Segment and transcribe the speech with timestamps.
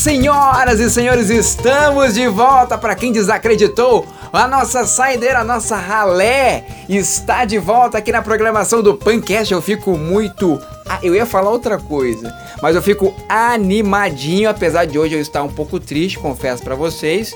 [0.00, 4.06] Senhoras e senhores, estamos de volta para quem desacreditou.
[4.32, 9.52] A nossa saideira, a nossa ralé está de volta aqui na programação do Pancast.
[9.52, 10.58] Eu fico muito.
[10.88, 15.42] Ah, eu ia falar outra coisa, mas eu fico animadinho, apesar de hoje eu estar
[15.42, 17.34] um pouco triste, confesso para vocês,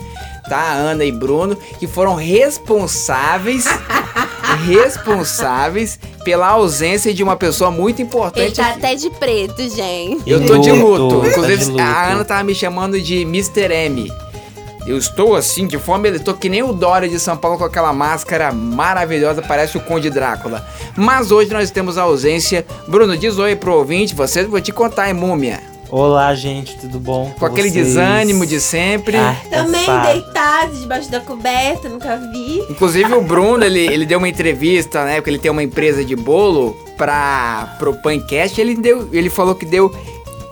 [0.48, 0.72] tá?
[0.72, 3.66] Ana e Bruno, que foram responsáveis
[4.54, 8.46] responsáveis pela ausência de uma pessoa muito importante.
[8.46, 8.78] Ele tá aqui.
[8.78, 10.22] até de preto, gente.
[10.26, 11.20] Eu tô de luto.
[11.20, 11.82] Tá Inclusive, de luto.
[11.82, 13.72] a Ana tava me chamando de Mr.
[13.72, 14.12] M.
[14.86, 17.64] Eu estou assim, de fome, eu tô que nem o Dória de São Paulo com
[17.64, 20.66] aquela máscara maravilhosa, parece o Conde Drácula.
[20.94, 22.66] Mas hoje nós temos a ausência.
[22.86, 25.73] Bruno, diz oi pro ouvinte, você vou te contar, hein, múmia.
[25.96, 27.32] Olá, gente, tudo bom?
[27.38, 27.86] Com aquele vocês?
[27.86, 29.16] desânimo de sempre.
[29.16, 30.12] Ah, Também cansado.
[30.12, 32.66] deitado debaixo da coberta, nunca vi.
[32.68, 35.14] Inclusive o Bruno, ele, ele deu uma entrevista, né?
[35.16, 38.60] Porque ele tem uma empresa de bolo pra, pro Pancast.
[38.60, 39.94] Ele, deu, ele falou que deu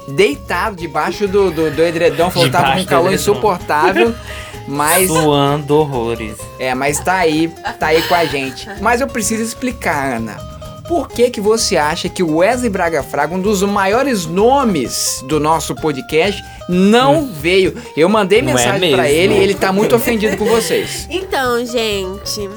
[0.07, 3.33] deitado debaixo do, do, do edredom, falou que tava com um calor edredom.
[3.33, 4.15] insuportável.
[4.69, 6.37] Mas, Suando horrores.
[6.57, 7.49] é, mas tá aí,
[7.81, 8.69] tá aí com a gente.
[8.81, 10.52] Mas eu preciso explicar, Ana.
[10.93, 15.41] Por que que você acha que o Wesley Braga Fraga, um dos maiores nomes do
[15.41, 17.75] nosso podcast, não veio?
[17.97, 19.17] Eu mandei Não é mensagem pra mesmo?
[19.19, 21.09] ele e ele tá muito ofendido com vocês.
[21.11, 22.51] Então, gente.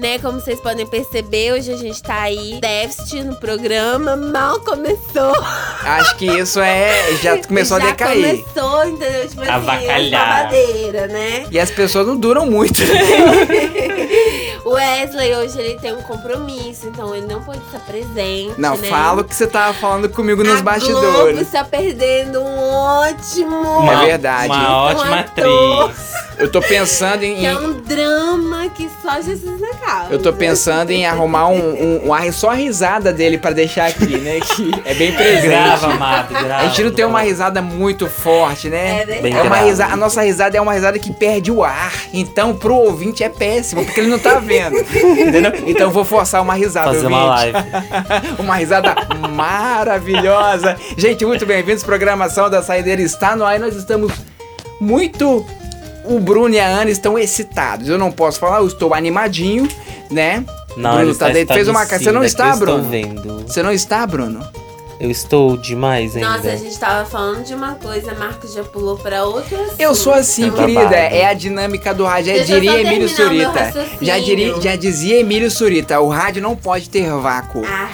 [0.00, 5.34] Né, como vocês podem perceber, hoje a gente tá aí, déficit no programa, mal começou.
[5.84, 7.14] Acho que isso é.
[7.22, 8.42] Já começou Já a decair.
[8.42, 9.28] começou, entendeu?
[9.28, 10.50] Tipo assim, Avacalhar.
[11.10, 11.46] né?
[11.50, 12.80] E as pessoas não duram muito.
[14.64, 18.54] O Wesley hoje ele tem um compromisso, então ele não pode estar presente.
[18.58, 18.88] Não, né?
[18.88, 21.40] fala o que você tava falando comigo nos a Globo bastidores.
[21.40, 23.90] está perdendo um ótimo.
[23.90, 24.46] É verdade.
[24.52, 25.90] Uma ótima ator.
[25.90, 26.12] atriz.
[26.38, 27.36] Eu tô pensando em.
[27.36, 29.89] Que é um drama que só Jesus na casa.
[30.10, 34.18] Eu tô pensando em arrumar um, um, um só a risada dele pra deixar aqui,
[34.18, 34.40] né?
[34.40, 35.48] Que é bem presente.
[35.48, 36.64] Grava, amado, grava.
[36.64, 39.02] A gente não tem uma risada muito forte, né?
[39.02, 39.22] É verdade.
[39.22, 41.92] Bem É uma risada, a nossa risada é uma risada que perde o ar.
[42.12, 44.76] Então, pro ouvinte é péssimo, porque ele não tá vendo.
[44.78, 45.52] Entendeu?
[45.66, 46.92] Então eu vou forçar uma risada.
[46.92, 47.52] Fazer uma ouvinte.
[47.52, 47.70] live.
[48.40, 48.94] Uma risada
[49.30, 50.76] maravilhosa.
[50.96, 51.82] Gente, muito bem-vindos.
[51.82, 54.12] Programação da Saideira está no ar e nós estamos
[54.80, 55.44] muito.
[56.10, 57.88] O Bruno e a Ana estão excitados.
[57.88, 59.68] Eu não posso falar, eu estou animadinho,
[60.10, 60.44] né?
[60.76, 61.54] Não, Bruno tá está dentro.
[61.54, 62.02] Fez uma cara.
[62.02, 62.82] Você não está, estou Bruno?
[62.90, 63.44] vendo.
[63.46, 64.46] Você não está, Bruno?
[64.98, 66.28] Eu estou demais ainda.
[66.36, 69.56] Nossa, a gente tava falando de uma coisa, Marcos já pulou pra outra.
[69.78, 70.80] Eu sou assim, Tá querida.
[70.80, 70.94] babado.
[70.94, 72.34] É a dinâmica do rádio.
[72.34, 73.72] Já eu diria Emílio Surita.
[74.02, 76.00] Já, diria, já dizia Emílio Surita.
[76.00, 77.62] O rádio não pode ter vácuo.
[77.64, 77.88] Ah.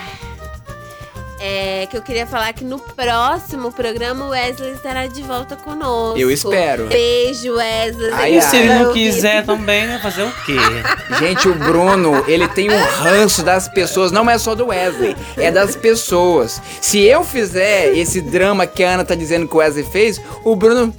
[1.48, 6.18] É que eu queria falar que no próximo programa o Wesley estará de volta conosco.
[6.18, 6.86] Eu espero.
[6.88, 8.36] Beijo, Wesley.
[8.36, 10.56] E se ele não quiser também, vai fazer o quê?
[11.20, 15.52] Gente, o Bruno, ele tem um ranço das pessoas, não é só do Wesley, é
[15.52, 16.60] das pessoas.
[16.80, 20.56] Se eu fizer esse drama que a Ana tá dizendo que o Wesley fez, o
[20.56, 20.92] Bruno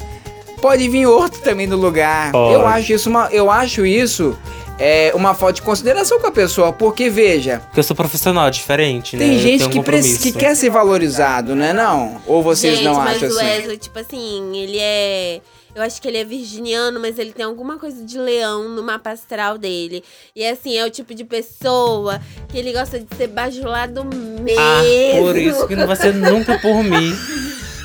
[0.62, 2.32] pode vir outro também no lugar.
[2.32, 2.54] Pode.
[2.54, 4.38] Eu acho isso uma, eu acho isso
[4.80, 9.16] é uma falta de consideração com a pessoa, porque veja, Porque eu sou profissional, diferente,
[9.16, 9.26] né?
[9.26, 12.22] tem Eu gente tenho um que, que quer ser valorizado, né não?
[12.28, 13.46] Ou vocês Gente, não mas acham o assim?
[13.46, 15.42] Wesley, tipo assim, ele é.
[15.76, 19.12] Eu acho que ele é virginiano, mas ele tem alguma coisa de leão no mapa
[19.12, 20.04] astral dele.
[20.36, 24.60] E assim, é o tipo de pessoa que ele gosta de ser bajulado mesmo.
[24.60, 24.82] Ah,
[25.20, 27.16] por isso que não vai ser nunca por mim.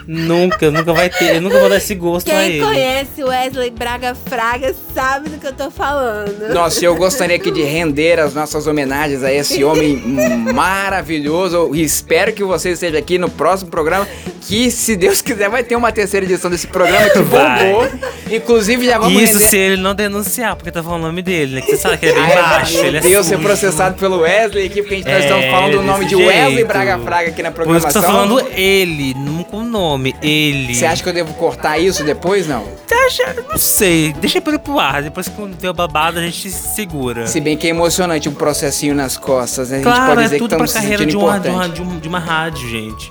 [0.06, 1.36] Nunca, nunca vai ter.
[1.36, 2.64] Eu nunca vou dar esse gosto a Quem ele.
[2.64, 6.52] conhece o Wesley Braga Fraga sabe do que eu tô falando.
[6.52, 9.96] Nossa, eu gostaria aqui de render as nossas homenagens a esse homem
[10.52, 11.70] maravilhoso.
[11.74, 14.06] E espero que você esteja aqui no próximo programa.
[14.42, 17.88] Que, se Deus quiser, vai ter uma terceira edição desse programa que bombou.
[18.30, 19.48] Inclusive, já vamos Isso render...
[19.48, 21.60] se ele não denunciar, porque tá falando o nome dele, né?
[21.60, 23.46] Que você sabe que ele é bem Ai, baixo, meu ele é Deus, ser sujo.
[23.46, 26.26] processado pelo Wesley aqui, porque a gente nós É, estamos falando o nome de desse
[26.28, 26.66] Wesley jeito.
[26.66, 28.02] Braga Fraga aqui na Por isso que programação.
[28.02, 29.91] eu tô falando ele, não com o nome,
[30.22, 30.74] ele.
[30.74, 32.46] Você acha que eu devo cortar isso depois?
[32.46, 32.64] Não.
[33.06, 33.34] Acha?
[33.50, 37.26] Não sei, deixa ele pro ar, depois que der o babado a gente se segura.
[37.26, 39.76] Se bem que é emocionante um processinho nas costas, né?
[39.76, 41.48] A gente Claro, pode é dizer que tudo pra estamos se carreira de uma, de,
[41.48, 43.10] uma, de, um- de uma rádio, gente.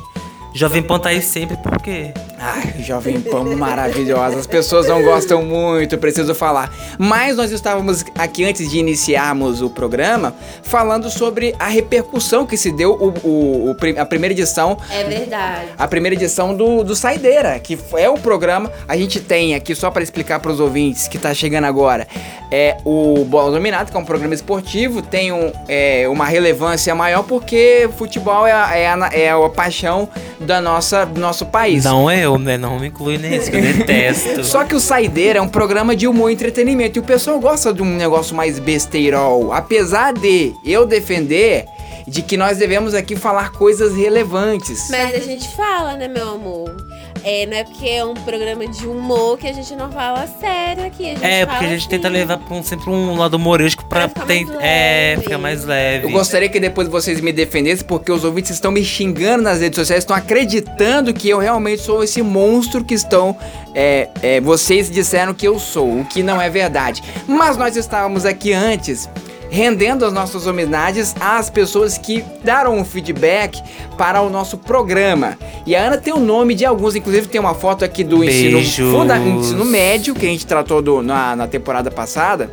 [0.53, 2.13] Jovem Pan tá aí sempre, por quê?
[2.43, 4.39] Ai, Jovem Pan maravilhosa.
[4.39, 6.73] As pessoas não gostam muito, preciso falar.
[6.97, 10.33] Mas nós estávamos aqui antes de iniciarmos o programa
[10.63, 14.75] falando sobre a repercussão que se deu o, o- o a primeira edição.
[14.89, 15.67] É verdade.
[15.77, 18.71] A primeira edição do, do Saideira, que é o programa.
[18.87, 22.07] A gente tem aqui, só para explicar para os ouvintes que tá chegando agora,
[22.51, 27.21] é o Bola Dominado, que é um programa esportivo, tem um, é, uma relevância maior
[27.23, 30.09] porque futebol é a, é a, é a paixão
[30.39, 31.83] da nossa, do nosso país.
[31.85, 32.57] Não eu, né?
[32.57, 34.43] Não me inclui nisso, que eu detesto.
[34.43, 36.97] Só que o Saideira é um programa de humor e entretenimento.
[36.97, 39.51] E o pessoal gosta de um negócio mais besteirol.
[39.53, 41.65] Apesar de eu defender
[42.07, 44.89] de que nós devemos aqui falar coisas relevantes.
[44.89, 46.75] Mas a gente fala, né, meu amor?
[47.23, 50.85] É, não é porque é um programa de humor que a gente não fala sério
[50.85, 51.03] aqui.
[51.11, 52.17] A gente É, fala porque a gente tenta assim.
[52.17, 55.23] levar pra um, sempre um lado humorístico pra, Pra ficar ten- mais é, leve.
[55.23, 56.05] ficar mais leve.
[56.07, 59.77] Eu gostaria que depois vocês me defendessem, porque os ouvintes estão me xingando nas redes
[59.77, 63.37] sociais, estão acreditando que eu realmente sou esse monstro que estão.
[63.73, 67.01] é, é, vocês disseram que eu sou, o que não é verdade.
[67.27, 69.07] Mas nós estávamos aqui antes.
[69.51, 73.61] Rendendo as nossas homenagens às pessoas que deram um feedback
[73.97, 75.37] para o nosso programa.
[75.67, 78.59] E a Ana tem o nome de alguns, inclusive tem uma foto aqui do ensino,
[78.91, 82.49] funda- ensino médio, que a gente tratou do- na, na temporada passada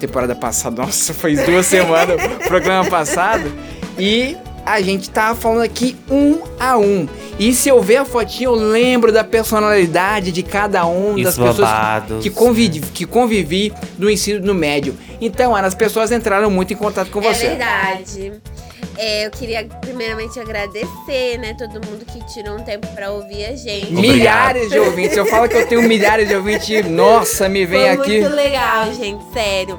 [0.00, 3.50] temporada passada, nossa, faz duas semanas programa passado.
[3.98, 4.36] E
[4.68, 7.08] a gente tá falando aqui um a um.
[7.38, 11.56] E se eu ver a fotinha, eu lembro da personalidade de cada um das pessoas
[11.58, 12.22] babados.
[12.22, 14.96] que, convivi, que convivi no ensino no médio.
[15.20, 17.48] Então, Ana, as pessoas entraram muito em contato com É você.
[17.48, 18.32] verdade.
[18.96, 23.54] É, eu queria primeiramente agradecer, né, todo mundo que tirou um tempo pra ouvir a
[23.54, 23.86] gente.
[23.92, 24.00] Obrigado.
[24.16, 25.16] Milhares de ouvintes.
[25.16, 26.84] Eu falo que eu tenho milhares de ouvintes.
[26.90, 28.20] Nossa, me vem Foi aqui.
[28.20, 29.78] muito legal, gente, sério.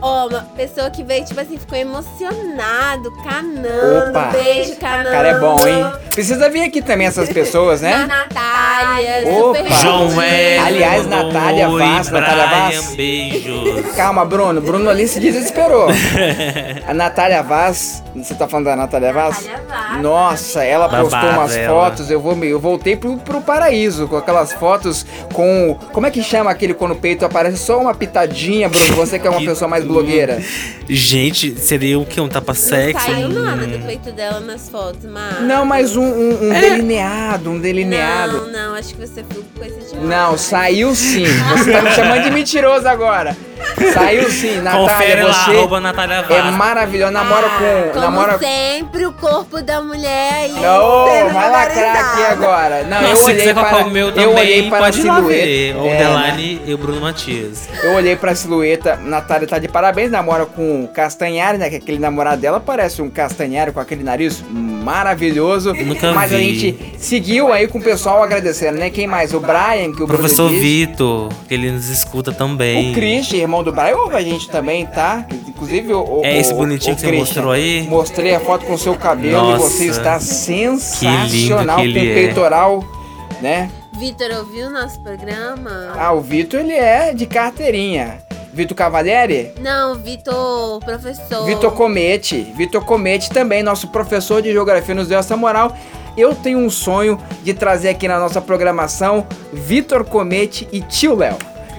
[0.00, 4.10] Ó, uma pessoa que veio, tipo assim, ficou emocionado, canando.
[4.10, 4.30] Opa.
[4.32, 5.10] Beijo, canando.
[5.10, 5.92] Cara, é bom, hein?
[6.12, 8.06] Precisa vir aqui também essas pessoas, A né?
[8.06, 9.58] Natália, Opa.
[9.58, 10.16] super João.
[10.16, 10.66] Wellington.
[10.66, 12.94] Aliás, Natália Oi, Vaz, Natália Vaz.
[12.96, 13.86] beijos.
[13.94, 14.60] Calma, Bruno.
[14.60, 15.88] Bruno ali se desesperou.
[16.86, 19.44] A Natália Vaz, você tá falando da Natália Vaz?
[19.46, 20.02] Natália Vaz.
[20.02, 21.74] Nossa, ela Babado postou umas ela.
[21.74, 25.76] fotos, eu, vou, eu voltei pro, pro paraíso com aquelas fotos com.
[25.92, 28.94] Como é que chama aquele quando o peito aparece só uma pitadinha, Bruno?
[28.96, 29.85] Você que é uma pessoa mais.
[29.86, 30.42] Blogueira.
[30.88, 32.20] Gente, seria o que?
[32.20, 33.04] Um tapa Não sexo?
[33.06, 33.32] saiu Hum.
[33.42, 35.40] nada do peito dela nas fotos, mas.
[35.42, 38.46] Não, mas um, um- um delineado, um delineado.
[38.46, 40.08] Não, não, acho que você viu coisa demais.
[40.08, 41.24] Não, saiu sim.
[41.24, 43.36] Você tá me chamando de mentiroso agora.
[43.92, 47.10] Saiu sim, Natália, Confere lá, você arroba Natália é maravilhosa.
[47.12, 47.64] Namora com.
[47.64, 50.52] Ah, Como namora sempre, o corpo da mulher aí.
[50.52, 52.84] Não, vai lacrar aqui agora.
[52.84, 55.02] Não, eu se olhei quiser para o meu eu também, olhei para a pode ver.
[55.02, 55.78] silhueta.
[55.78, 57.68] O É, Delane e o Bruno Matias.
[57.82, 61.68] eu olhei pra silhueta, Natália tá de parabéns, namora com o Castanhari, né?
[61.70, 65.72] Que aquele namorado dela parece um Castanhari com aquele nariz maravilhoso.
[65.74, 66.58] Nunca Mas a vi.
[66.58, 68.90] gente seguiu aí com o pessoal agradecendo, né?
[68.90, 69.34] Quem mais?
[69.34, 70.48] O Brian, que o O professor.
[70.50, 72.90] Vitor, que ele nos escuta também.
[72.92, 75.24] O Christian, irmão do Brian, ouve a gente também, tá?
[75.48, 76.20] Inclusive o.
[76.20, 77.82] o- É esse o- bonitinho o que você mostrou aí?
[77.88, 82.06] Mostrei a foto com o seu cabelo Nossa, e você está sensacional que ele com
[82.06, 82.14] é.
[82.14, 82.84] peitoral,
[83.40, 83.70] né?
[83.98, 85.92] Vitor, ouviu o nosso programa?
[85.98, 88.18] Ah, o Vitor ele é de carteirinha.
[88.52, 89.52] Vitor Cavalieri?
[89.60, 91.44] Não, Vitor, professor.
[91.44, 92.52] Vitor Comete.
[92.56, 95.76] Vitor Comete também, nosso professor de geografia, nos deu essa moral.
[96.16, 101.36] Eu tenho um sonho de trazer aqui na nossa programação Vitor Comete e Tio Léo.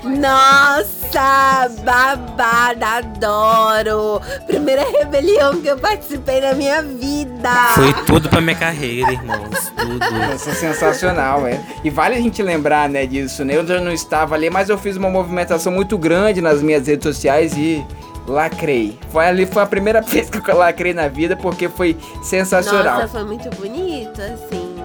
[0.07, 4.21] Nossa, babada, adoro.
[4.45, 7.49] Primeira rebelião que eu participei na minha vida.
[7.75, 9.71] Foi tudo pra minha carreira, irmãos.
[9.75, 10.05] Tudo.
[10.35, 11.59] Isso é sensacional, é.
[11.83, 13.55] E vale a gente lembrar, né, disso, né?
[13.55, 17.03] Eu já não estava ali, mas eu fiz uma movimentação muito grande nas minhas redes
[17.03, 17.85] sociais e
[18.27, 18.97] lacrei.
[19.09, 23.01] Foi ali, foi a primeira vez que eu lacrei na vida, porque foi sensacional.
[23.01, 24.76] Nossa, foi muito bonito, assim.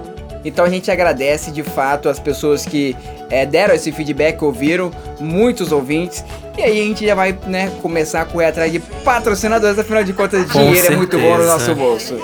[0.44, 2.97] Então a gente agradece de fato as pessoas que
[3.31, 4.91] é, deram esse feedback, ouviram,
[5.21, 6.25] muitos ouvintes.
[6.56, 10.13] E aí a gente já vai, né, começar a correr atrás de patrocinadores, afinal de
[10.13, 11.53] contas, Com dinheiro é muito bom no certeza.
[11.53, 12.20] nosso bolso.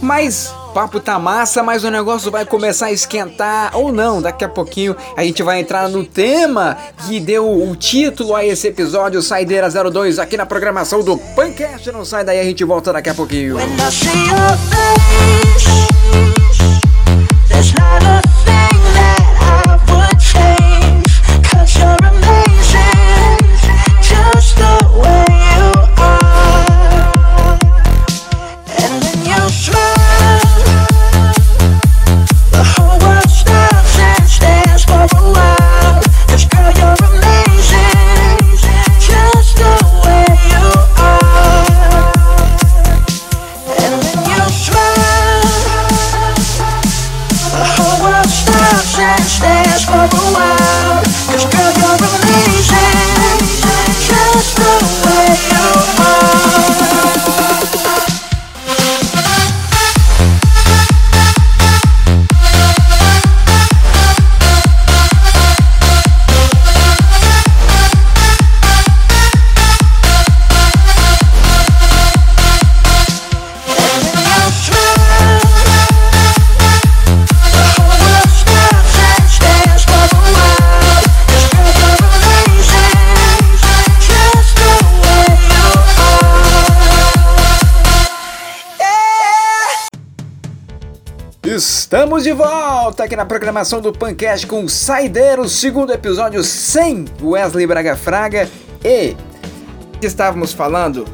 [0.00, 4.20] Mas papo tá massa, mas o negócio vai começar a esquentar ou não.
[4.20, 6.76] Daqui a pouquinho a gente vai entrar no tema
[7.06, 11.90] que deu o título a esse episódio Saideira 02 aqui na programação do Pancast.
[11.90, 13.56] Não sai daí, a gente volta daqui a pouquinho.
[13.56, 13.66] When
[17.56, 18.25] there's not a
[91.96, 97.66] Estamos de volta aqui na programação do Pancast com o Saideiro, segundo episódio sem Wesley
[97.66, 98.46] Braga Fraga
[98.84, 99.16] e
[100.02, 101.06] estávamos falando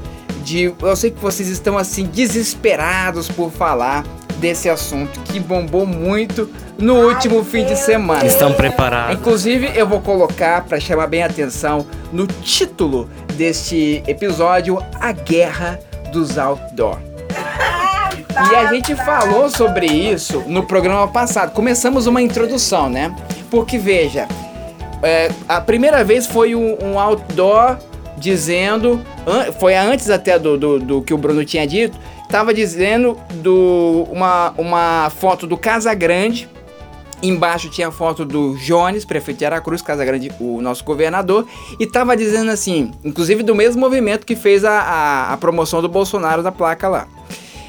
[0.42, 4.04] de, eu sei que vocês estão assim desesperados por falar
[4.38, 8.26] desse assunto que bombou muito no último fim de semana.
[8.26, 9.14] Estão preparados.
[9.14, 15.78] Inclusive, eu vou colocar para chamar bem a atenção no título deste episódio A Guerra
[16.10, 17.11] dos Outdoor.
[18.50, 21.52] E a gente falou sobre isso no programa passado.
[21.52, 23.14] Começamos uma introdução, né?
[23.50, 24.26] Porque veja,
[25.02, 27.76] é, a primeira vez foi um, um outdoor
[28.16, 31.98] dizendo, an- foi antes até do, do, do que o Bruno tinha dito,
[32.28, 36.48] tava dizendo do uma, uma foto do Casa Grande.
[37.22, 41.46] Embaixo tinha a foto do Jones, prefeito de Aracruz, Casa Grande, o nosso governador,
[41.78, 45.88] e tava dizendo assim, inclusive do mesmo movimento que fez a, a, a promoção do
[45.88, 47.06] Bolsonaro da placa lá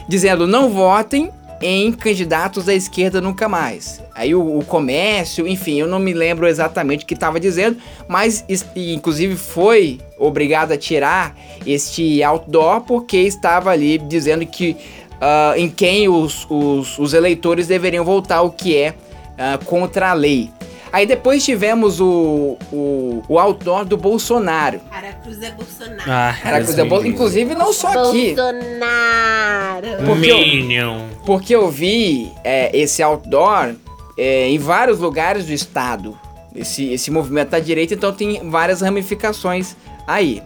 [0.08, 1.30] dizendo não votem
[1.62, 4.02] em candidatos da esquerda nunca mais.
[4.14, 8.44] Aí o, o comércio, enfim, eu não me lembro exatamente o que estava dizendo, mas
[8.76, 14.76] inclusive foi obrigado a tirar este outdoor porque estava ali dizendo que
[15.22, 18.94] ah, em quem os, os, os eleitores deveriam votar, o que é
[19.38, 20.50] ah, contra a lei.
[20.94, 24.80] Aí depois tivemos o, o, o outdoor do Bolsonaro.
[24.92, 26.04] Aracruz é Bolsonaro.
[26.08, 28.36] Ah, Era coisa boa, inclusive não só aqui.
[28.36, 29.88] Bolsonaro.
[30.06, 31.00] Porque eu- Minion.
[31.26, 33.74] Porque eu vi é, esse outdoor
[34.18, 36.16] é, em vários lugares do estado.
[36.56, 40.44] Esse, esse movimento da direita, então tem várias ramificações aí.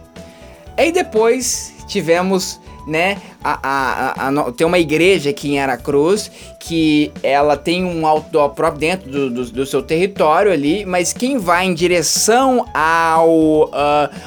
[0.78, 2.58] Aí depois tivemos,
[2.88, 8.50] né, a, a- a- tem uma igreja aqui em Aracruz que ela tem um outdoor
[8.50, 13.70] próprio dentro do, do- do seu território ali, mas quem vai em direção ao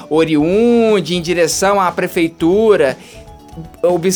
[0.09, 2.95] oriunde, em direção à prefeitura,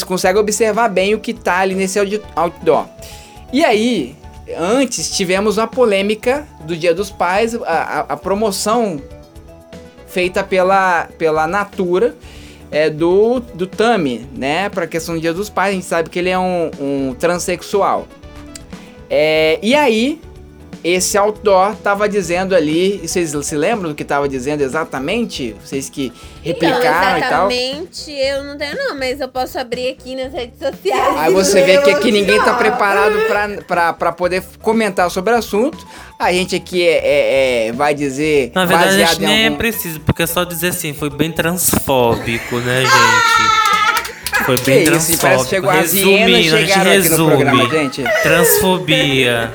[0.07, 1.99] consegue observar bem o que tá ali nesse
[2.35, 2.85] outdoor.
[3.51, 4.15] E aí,
[4.57, 9.01] antes tivemos uma polêmica do Dia dos Pais, a, a- a promoção
[10.07, 12.15] feita pela, pela Natura
[12.75, 14.67] é, do, do Tami, né?
[14.67, 18.05] Pra questão do Dia dos Pais, a gente sabe que ele é um, um transexual.
[19.09, 20.19] É, e aí,
[20.83, 25.55] esse outdoor tava dizendo ali, vocês se lembram do que tava dizendo exatamente?
[25.63, 26.11] Vocês que
[26.43, 27.51] replicaram não, e tal?
[27.51, 31.17] exatamente eu não tenho não, mas eu posso abrir aqui nas redes sociais.
[31.17, 35.37] Aí você vê que aqui ninguém tá preparado pra, pra, pra poder comentar sobre o
[35.37, 35.77] assunto.
[36.19, 39.45] A gente aqui é, é- é- vai dizer Na verdade, a gente em nem é
[39.47, 39.57] algum...
[39.57, 43.65] preciso, porque é só dizer assim, foi bem transfóbico, né, gente?
[44.45, 45.49] Foi bem Que isso, parece que transfóbico.
[45.49, 47.83] chegou Resumindo, a gente no programa, resume.
[47.93, 48.03] gente.
[48.21, 49.51] Transfobia.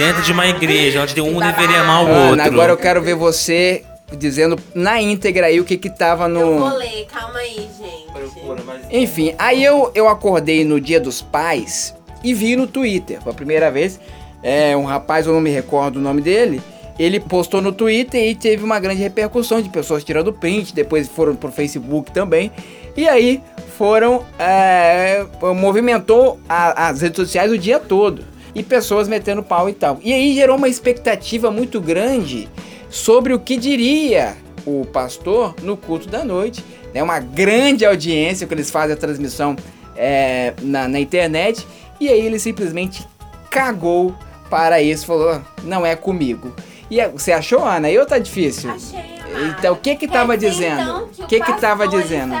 [0.00, 2.42] Dentro de uma igreja, onde um deveria amar o Ana, outro.
[2.42, 3.84] agora eu quero ver você
[4.16, 6.76] dizendo na íntegra aí o que que tava Eu vou no...
[6.78, 8.96] ler, calma aí, gente.
[8.96, 13.70] Enfim, aí eu, eu acordei no dia dos pais e vi no Twitter, pela primeira
[13.70, 14.00] vez,
[14.42, 16.62] é, um rapaz, eu não me recordo o nome dele,
[16.98, 21.36] ele postou no Twitter e teve uma grande repercussão de pessoas tirando print, depois foram
[21.36, 22.50] pro Facebook também,
[22.96, 23.42] e aí
[23.76, 28.24] foram, é, movimentou a- as redes sociais o dia todo,
[28.60, 29.98] e pessoas metendo pau e tal.
[30.02, 32.46] E aí gerou uma expectativa muito grande
[32.90, 34.36] sobre o que diria
[34.66, 36.62] o pastor no culto da noite.
[36.92, 39.56] É uma grande audiência que eles fazem a transmissão
[39.96, 41.66] é, na, na internet.
[41.98, 43.06] E aí ele simplesmente
[43.50, 44.14] cagou
[44.50, 46.54] para isso, falou: não é comigo.
[46.90, 47.90] E você achou, Ana?
[47.90, 48.70] Eu tá difícil.
[48.70, 49.56] Achei, amada.
[49.58, 50.80] Então, o que que Quer tava dizer, dizendo?
[50.82, 52.34] então, O que que tava dizendo?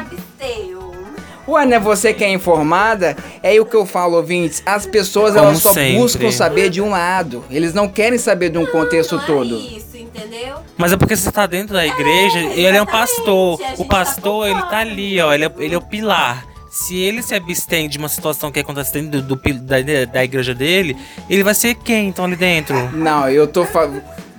[1.50, 1.78] Ué, né?
[1.78, 4.62] Você que é informada, é aí o que eu falo, ouvintes.
[4.64, 5.98] As pessoas Como elas só sempre.
[5.98, 7.44] buscam saber de um lado.
[7.50, 9.54] Eles não querem saber de um contexto não todo.
[9.56, 10.56] É isso, entendeu?
[10.76, 13.60] Mas é porque você tá dentro da igreja e ele é um pastor.
[13.78, 15.32] O pastor, tá ele tá ali, ó.
[15.32, 16.46] Ele é, ele é o pilar.
[16.70, 19.76] Se ele se abstém de uma situação que acontece dentro do, do- da,
[20.12, 20.96] da igreja dele,
[21.28, 22.76] ele vai ser quem então ali dentro?
[22.96, 23.64] Não, eu tô.
[23.64, 23.90] Fa...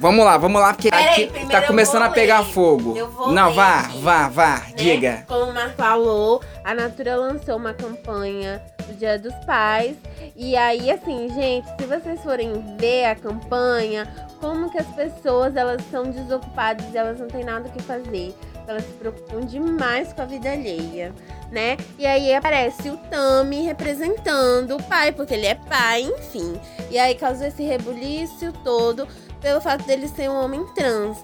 [0.01, 2.47] Vamos lá, vamos lá, porque Peraí, aqui tá começando a pegar ler.
[2.47, 2.97] fogo.
[2.97, 4.73] Eu vou Não, ler vá, vá, vá, né?
[4.75, 5.23] diga.
[5.27, 9.95] Como o Marco falou, a Natura lançou uma campanha do Dia dos Pais.
[10.35, 15.83] E aí, assim, gente, se vocês forem ver a campanha, como que as pessoas elas
[15.91, 18.33] são desocupadas e elas não têm nada o que fazer.
[18.67, 21.13] Elas se preocupam demais com a vida alheia,
[21.51, 21.77] né?
[21.99, 26.59] E aí aparece o Tami representando o pai, porque ele é pai, enfim.
[26.89, 29.07] E aí causou esse rebuliço todo
[29.41, 31.17] pelo fato dele ser um homem trans.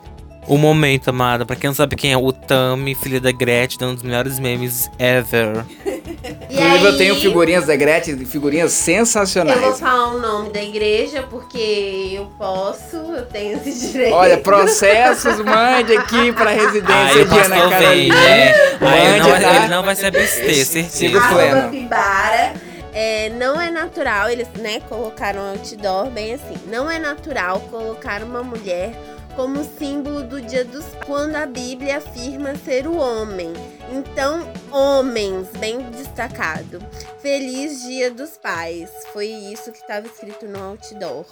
[0.47, 1.45] O momento, amada.
[1.45, 4.89] Pra quem não sabe quem é o Tami, filha da Gretchen, um dos melhores memes
[4.97, 5.65] ever.
[6.49, 9.79] Inclusive, eu tenho figurinhas da Gretchen, figurinhas Eu vou sensacionais.
[9.79, 14.13] falar o nome da igreja porque eu posso, eu tenho esse direito.
[14.13, 18.15] Olha, processos, mande aqui pra residência o de Ana Carolina.
[18.15, 18.53] né?
[18.79, 19.55] Aí não, tá?
[19.57, 21.27] ele não vai se abster, Siga o certeza.
[21.27, 21.57] pleno.
[21.57, 22.53] Arroba Pibara.
[22.99, 26.55] É, não é natural, eles né, colocaram outdoor bem assim.
[26.65, 28.91] Não é natural colocar uma mulher
[29.35, 33.53] como símbolo do dia dos quando a Bíblia afirma ser o homem.
[33.91, 36.81] Então, homens, bem destacado.
[37.21, 38.89] Feliz Dia dos Pais.
[39.13, 41.27] Foi isso que estava escrito no outdoor.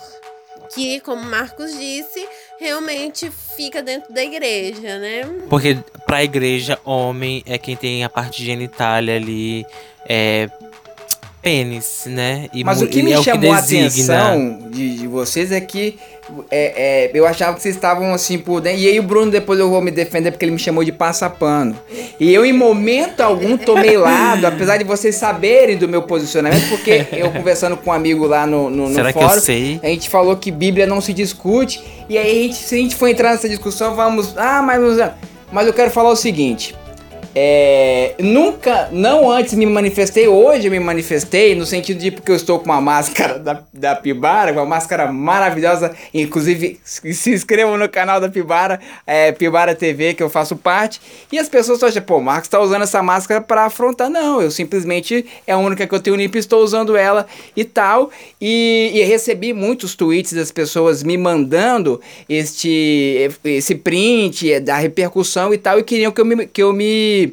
[0.71, 2.29] Que, como Marcos disse,
[2.59, 5.23] realmente fica dentro da igreja, né?
[5.49, 9.65] Porque pra igreja, homem é quem tem a parte genitália ali,
[10.07, 10.47] é.
[11.45, 12.49] Pênis, né?
[12.51, 13.85] E Mas o que me é chamou a designa.
[13.85, 15.95] atenção de, de vocês é que
[16.49, 18.79] é, é, eu achava que vocês estavam assim por dentro.
[18.79, 21.77] E aí o Bruno depois eu vou me defender porque ele me chamou de passapano.
[22.19, 27.05] E eu em momento algum tomei lado, apesar de vocês saberem do meu posicionamento, porque
[27.11, 29.79] eu conversando com um amigo lá no, no, no Será que fórum, eu sei?
[29.83, 31.79] a gente falou que Bíblia não se discute.
[32.09, 34.35] E aí, a gente, se a gente for entrar nessa discussão, vamos.
[34.35, 34.81] Ah, mas.
[35.51, 36.73] Mas eu quero falar o seguinte.
[37.37, 42.35] É, nunca, não antes me manifestei, hoje eu me manifestei, no sentido de porque eu
[42.35, 45.93] estou com uma máscara da, da Pibara, uma máscara maravilhosa.
[46.13, 51.01] Inclusive, se inscrevam no canal da Pibara, é, Pibara TV, que eu faço parte.
[51.29, 54.09] E as pessoas acham, pô, o Marcos tá usando essa máscara para afrontar.
[54.09, 57.65] Não, eu simplesmente é a única que eu tenho limpa e estou usando ela e
[57.65, 58.11] tal.
[58.39, 61.99] E, e recebi muitos tweets das pessoas me mandando
[62.29, 67.24] este esse print da repercussão e tal, e queriam que eu me, que eu me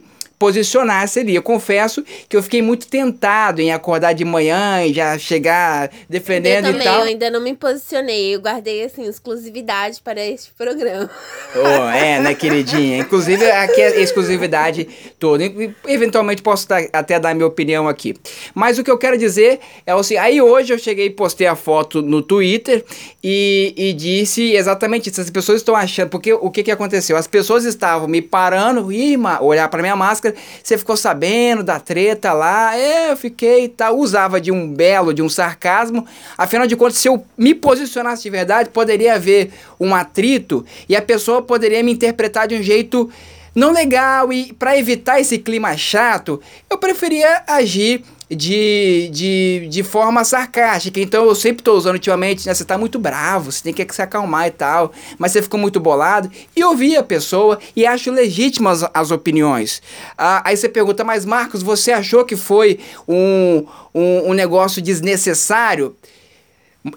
[0.43, 1.37] posicionasse ali.
[1.37, 6.65] Eu confesso que eu fiquei muito tentado em acordar de manhã e já chegar defendendo
[6.65, 6.99] eu e também, tal.
[6.99, 8.35] eu ainda não me posicionei.
[8.35, 11.09] Eu guardei, assim, exclusividade para este programa.
[11.55, 12.99] Oh, é, né, queridinha?
[12.99, 15.45] Inclusive, aqui é exclusividade toda.
[15.45, 18.17] E, Eventualmente posso dar- até dar minha opinião aqui.
[18.53, 21.55] Mas o que eu quero dizer é seguinte: aí hoje eu cheguei e postei a
[21.55, 22.85] foto no Twitter
[23.23, 25.21] e, e disse exatamente isso.
[25.21, 27.17] As pessoas estão achando, porque o que, que aconteceu?
[27.17, 30.32] As pessoas estavam me parando, ma- olhar pra minha máscara,
[30.63, 32.77] você ficou sabendo da treta lá?
[32.77, 33.99] É, eu fiquei e tal.
[33.99, 36.07] Usava de um belo, de um sarcasmo.
[36.37, 41.03] Afinal de contas, se eu me posicionasse de verdade, poderia haver um atrito e a
[41.03, 43.11] pessoa poderia me interpretar de um jeito
[43.55, 44.33] não legal.
[44.33, 48.03] E para evitar esse clima chato, eu preferia agir
[48.35, 51.01] de, de, de forma sarcástica.
[51.01, 52.55] Então eu sempre tô usando ultimamente, né?
[52.55, 54.93] Você tá muito bravo, você tem que se acalmar e tal.
[55.19, 56.31] Mas você ficou muito bolado.
[56.57, 59.83] E ouvir a pessoa e acho legítimas as opiniões.
[60.17, 65.95] Ah, aí você pergunta, mas Marcos, você achou que foi um, um, um negócio desnecessário?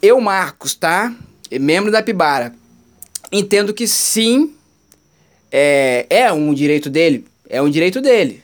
[0.02, 1.14] Eu, Marcos, tá?
[1.60, 2.54] Membro da Pibara.
[3.32, 4.54] Entendo que sim,
[5.52, 7.26] é, é um direito dele.
[7.50, 8.44] É um direito dele.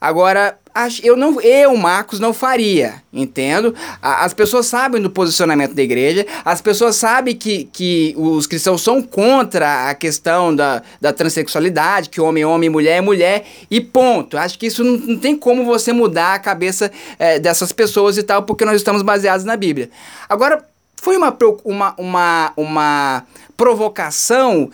[0.00, 0.58] Agora,
[1.02, 3.74] eu não, eu, Marcos, não faria, entendo?
[4.00, 9.02] As pessoas sabem do posicionamento da igreja, as pessoas sabem que, que os cristãos são
[9.02, 14.38] contra a questão da, da transexualidade, que homem é homem, mulher é mulher, e ponto.
[14.38, 18.22] Acho que isso não, não tem como você mudar a cabeça eh, dessas pessoas e
[18.22, 19.90] tal, porque nós estamos baseados na Bíblia.
[20.28, 20.64] Agora,
[20.96, 24.70] foi uma, uma, uma, uma provocação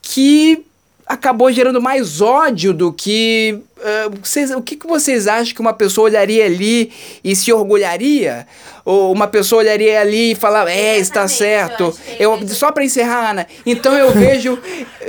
[0.00, 0.64] que
[1.06, 3.60] acabou gerando mais ódio do que.
[3.82, 8.46] Eh, vocês, o que, que vocês acham que uma pessoa olharia ali e se orgulharia?
[8.84, 11.82] Ou uma pessoa olharia ali e falar, é, está certo.
[11.82, 13.46] eu que Eu, é- só pra encerrar, Ana.
[13.64, 14.56] Então eu vejo.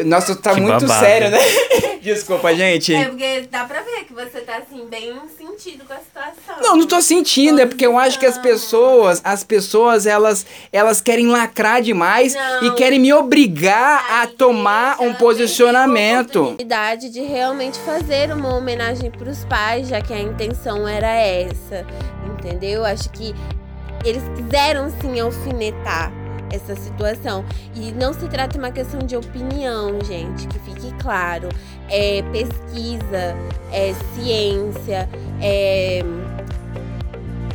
[0.06, 0.99] Nossa, tá Que muito babado.
[1.06, 1.38] sério, né?
[2.01, 2.93] Desculpa, gente.
[2.95, 6.62] É, porque dá pra ver que você tá, assim, bem sentido com a situação.
[6.62, 11.01] Não, não tô sentindo, é porque eu acho que as pessoas, as pessoas, elas, elas
[11.01, 12.63] querem lacrar demais Não.
[12.65, 16.39] e querem me obrigar a, A tomar um posicionamento.
[16.41, 21.86] oportunidade de realmente fazer uma homenagem pros pais, já que a intenção era essa,
[22.26, 22.86] entendeu?
[22.86, 23.34] Acho que
[24.04, 26.12] eles quiseram sim alfinetar
[26.52, 27.46] essa situação.
[27.76, 31.50] E não se trata uma questão de opinião, gente, que fique claro.
[31.89, 33.36] É pesquisa,
[33.72, 35.10] é ciência,
[35.41, 36.02] é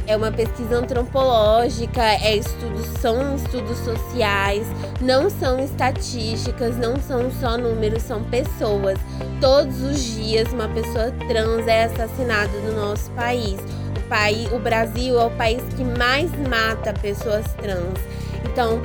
[0.07, 4.67] é uma pesquisa antropológica, é estudos, são estudos sociais,
[5.01, 8.99] não são estatísticas, não são só números, são pessoas.
[9.41, 13.59] Todos os dias uma pessoa trans é assassinada no nosso país.
[13.97, 17.99] O, país, o Brasil é o país que mais mata pessoas trans.
[18.45, 18.83] Então,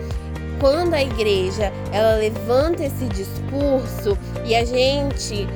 [0.60, 5.48] quando a igreja ela levanta esse discurso e a gente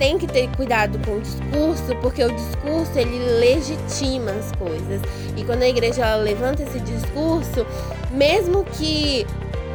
[0.00, 5.02] tem que ter cuidado com o discurso, porque o discurso ele legitima as coisas.
[5.36, 7.66] E quando a igreja levanta esse discurso,
[8.10, 9.26] mesmo que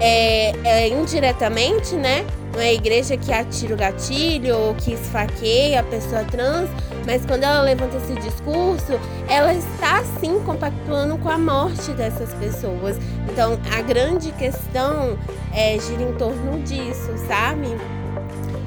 [0.01, 2.25] é, é indiretamente, né?
[2.51, 6.69] Não é a igreja que atira o gatilho ou que esfaqueia a pessoa trans,
[7.05, 12.97] mas quando ela levanta esse discurso, ela está sim compactuando com a morte dessas pessoas.
[13.29, 15.19] Então a grande questão
[15.53, 17.67] é gira em torno disso, sabe?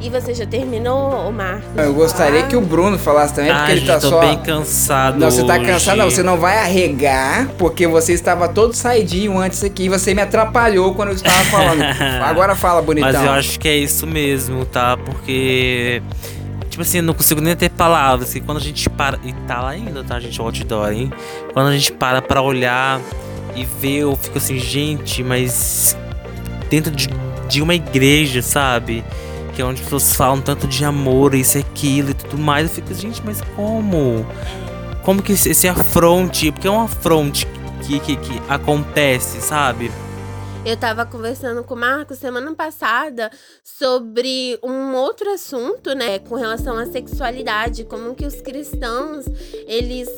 [0.00, 1.64] E você já terminou, Marcos?
[1.76, 4.20] Eu gostaria que o Bruno falasse também, porque Ai, ele tá gente, tô só.
[4.20, 5.66] bem cansado Não, você tá hoje.
[5.66, 6.10] cansado, não.
[6.10, 10.94] Você não vai arregar, porque você estava todo saidinho antes aqui e você me atrapalhou
[10.94, 11.82] quando eu estava falando.
[12.22, 13.12] Agora fala, bonitão.
[13.12, 14.96] Mas eu acho que é isso mesmo, tá?
[14.96, 16.00] Porque.
[16.70, 18.36] Tipo assim, eu não consigo nem ter palavras.
[18.36, 19.18] E quando a gente para.
[19.24, 20.40] E tá lá ainda, tá, gente?
[20.40, 21.12] O outdoor, hein?
[21.52, 23.00] Quando a gente para pra olhar
[23.56, 25.96] e ver, eu fico assim, gente, mas.
[26.70, 27.08] Dentro de,
[27.48, 29.02] de uma igreja, sabe?
[29.58, 32.68] Que é onde as pessoas falam tanto de amor, isso e aquilo e tudo mais.
[32.68, 34.24] Eu fico, gente, mas como?
[35.02, 36.52] Como que esse, afronte?
[36.52, 37.44] Porque é um afronte
[37.84, 39.90] que, que, que acontece, sabe?
[40.64, 43.32] Eu tava conversando com o Marcos semana passada
[43.64, 49.26] sobre um outro assunto, né, com relação à sexualidade, como que os cristãos,
[49.66, 50.08] eles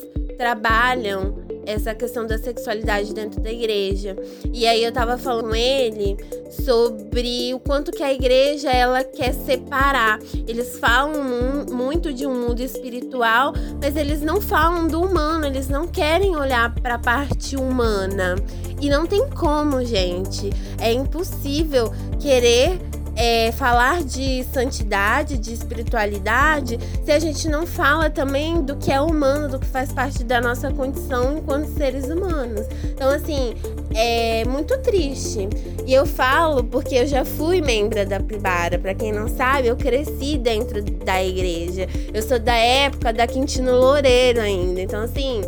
[0.40, 1.34] trabalham
[1.66, 4.16] essa questão da sexualidade dentro da igreja.
[4.50, 6.16] E aí eu tava falando com ele
[6.64, 10.18] sobre o quanto que a igreja ela quer separar.
[10.48, 15.68] Eles falam mu- muito de um mundo espiritual, mas eles não falam do humano, eles
[15.68, 18.34] não querem olhar para a parte humana.
[18.80, 20.48] E não tem como, gente.
[20.80, 22.80] É impossível querer
[23.20, 28.98] é, falar de santidade, de espiritualidade, se a gente não fala também do que é
[28.98, 32.66] humano, do que faz parte da nossa condição enquanto seres humanos.
[32.82, 33.54] Então, assim,
[33.94, 35.50] é muito triste.
[35.86, 38.78] E eu falo porque eu já fui membro da Pibara.
[38.78, 41.86] Pra quem não sabe, eu cresci dentro da igreja.
[42.14, 44.80] Eu sou da época da Quintino Loureiro ainda.
[44.80, 45.42] Então, assim,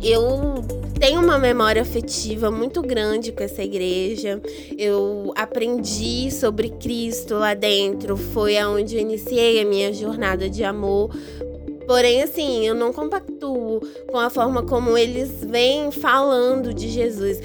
[0.00, 0.62] eu
[0.98, 4.40] tenho uma memória afetiva muito grande com essa igreja.
[4.78, 8.16] Eu aprendi sobre Cristo lá dentro.
[8.16, 11.10] Foi aonde eu iniciei a minha jornada de amor.
[11.86, 17.40] Porém, assim, eu não compactuo com a forma como eles vêm falando de Jesus.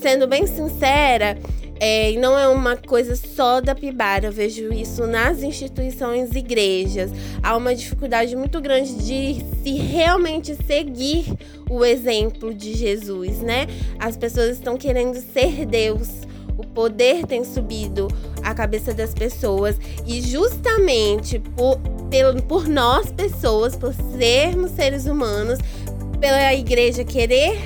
[0.00, 1.38] Sendo bem sincera,
[1.80, 7.10] é, não é uma coisa só da Pibara, eu vejo isso nas instituições igrejas.
[7.42, 11.26] Há uma dificuldade muito grande de se realmente seguir
[11.68, 13.66] o exemplo de Jesus, né?
[13.98, 16.08] As pessoas estão querendo ser Deus.
[16.56, 18.06] O poder tem subido
[18.42, 19.76] a cabeça das pessoas
[20.06, 21.80] e justamente por,
[22.46, 25.58] por nós pessoas, por sermos seres humanos,
[26.20, 27.58] pela igreja querer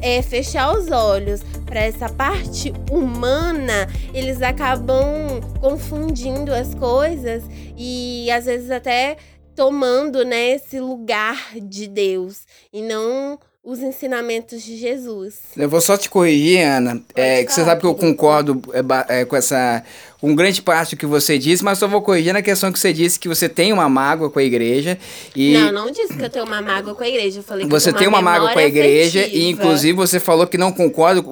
[0.00, 7.42] é, fechar os olhos para essa parte humana, eles acabam confundindo as coisas
[7.76, 9.16] e às vezes até
[9.54, 15.40] tomando né, esse lugar de Deus e não os ensinamentos de Jesus.
[15.56, 17.02] Eu vou só te corrigir, Ana.
[17.16, 19.82] É, que você sabe que eu concordo é, é, com essa.
[20.26, 22.92] Com grande parte do que você disse, mas só vou corrigir na questão que você
[22.92, 24.98] disse que você tem uma mágoa com a igreja.
[25.36, 27.38] E Não, não disse que eu tenho uma mágoa com a igreja.
[27.38, 29.38] Eu falei que você eu tem tenho uma mágoa com a igreja afetiva.
[29.38, 31.22] e inclusive você falou que não concorda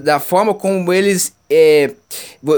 [0.00, 1.90] da forma como eles é,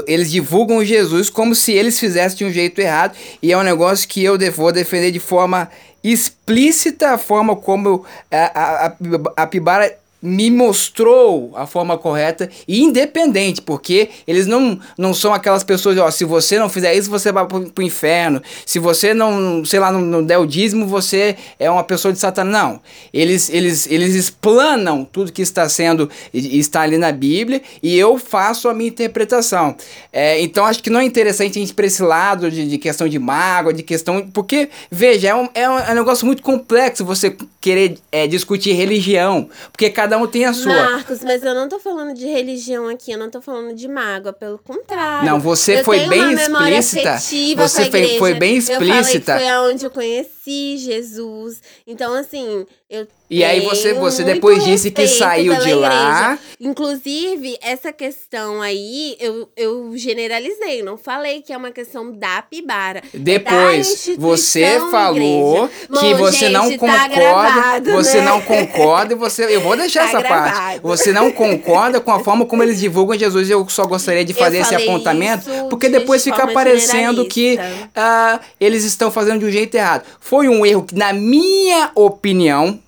[0.06, 4.06] eles divulgam Jesus como se eles fizessem de um jeito errado e é um negócio
[4.06, 5.70] que eu vou defender de forma
[6.04, 8.92] explícita a forma como a, a, a,
[9.38, 15.62] a Pibara me mostrou a forma correta e independente, porque eles não, não são aquelas
[15.62, 18.42] pessoas, ó, se você não fizer isso, você vai pro, pro inferno.
[18.64, 22.18] Se você não, sei lá, não, não der o dízimo, você é uma pessoa de
[22.18, 22.46] Satanás.
[22.46, 22.80] Não.
[23.12, 28.68] Eles, eles, eles explanam tudo que está sendo, está ali na Bíblia e eu faço
[28.68, 29.76] a minha interpretação.
[30.12, 32.78] É, então acho que não é interessante a gente ir para esse lado de, de
[32.78, 34.28] questão de mágoa, de questão.
[34.32, 38.72] Porque, veja, é um, é um, é um negócio muito complexo você querer é, discutir
[38.72, 40.72] religião, porque cada um tem a sua.
[40.74, 44.32] Marcos, mas eu não tô falando de religião aqui, eu não tô falando de mágoa,
[44.32, 45.26] pelo contrário.
[45.28, 47.18] Não, você Eu foi bem explícita.
[47.56, 49.36] Você foi- foi bem Eu falei que explícita.
[49.38, 51.60] foi aonde eu conheci Jesus.
[51.86, 56.38] Então, assim, eu E aí você- você depois disse que saiu de lá.
[56.38, 56.38] igreja.
[56.60, 60.82] Inclusive, essa questão aí, eu, eu generalizei.
[60.82, 63.02] Não falei que é uma questão da Pibara.
[63.12, 66.00] é Depois você falou igreja.
[66.00, 68.24] que Bom, você não gente, tá concorda, gravado, você né?
[68.24, 70.52] não concorda e você, eu vou deixar Tá essa parte.
[70.54, 70.80] gravado.
[70.82, 73.48] Você não concorda com a forma como eles divulgam Jesus.
[73.50, 77.58] Eu só gostaria de fazer esse apontamento, porque de depois fica parecendo que
[77.94, 80.04] ah, eles estão fazendo de um jeito errado.
[80.20, 82.80] Foi um erro que, na minha opinião,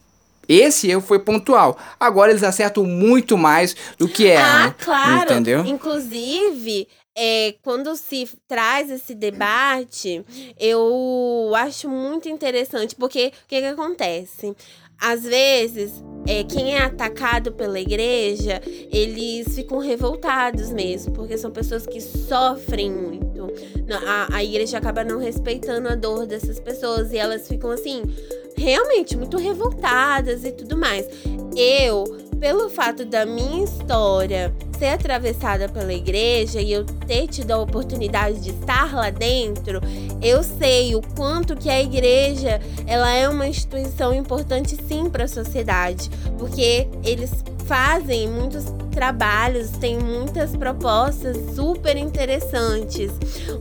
[0.49, 1.79] esse erro foi pontual.
[2.01, 4.69] Agora eles acertam muito mais do que erram.
[4.69, 5.33] Ah, claro.
[5.33, 5.65] Entendeu?
[5.67, 6.89] Inclusive,
[7.21, 10.25] é, quando se traz esse debate,
[10.59, 14.55] eu acho muito interessante, porque o que, que acontece?
[15.01, 15.93] Às vezes,
[16.27, 18.61] é, quem é atacado pela igreja,
[18.93, 23.49] eles ficam revoltados mesmo, porque são pessoas que sofrem muito.
[24.07, 28.03] A, a igreja acaba não respeitando a dor dessas pessoas e elas ficam assim,
[28.57, 31.07] realmente muito revoltadas e tudo mais.
[31.57, 32.05] Eu,
[32.39, 38.41] pelo fato da minha história ser atravessada pela igreja e eu ter tido a oportunidade
[38.41, 39.81] de estar lá dentro,
[40.23, 45.29] eu sei o quanto que a igreja ela é uma instituição importante sim para a
[45.29, 47.31] sociedade, porque eles
[47.67, 53.12] fazem muitos trabalhos, têm muitas propostas super interessantes.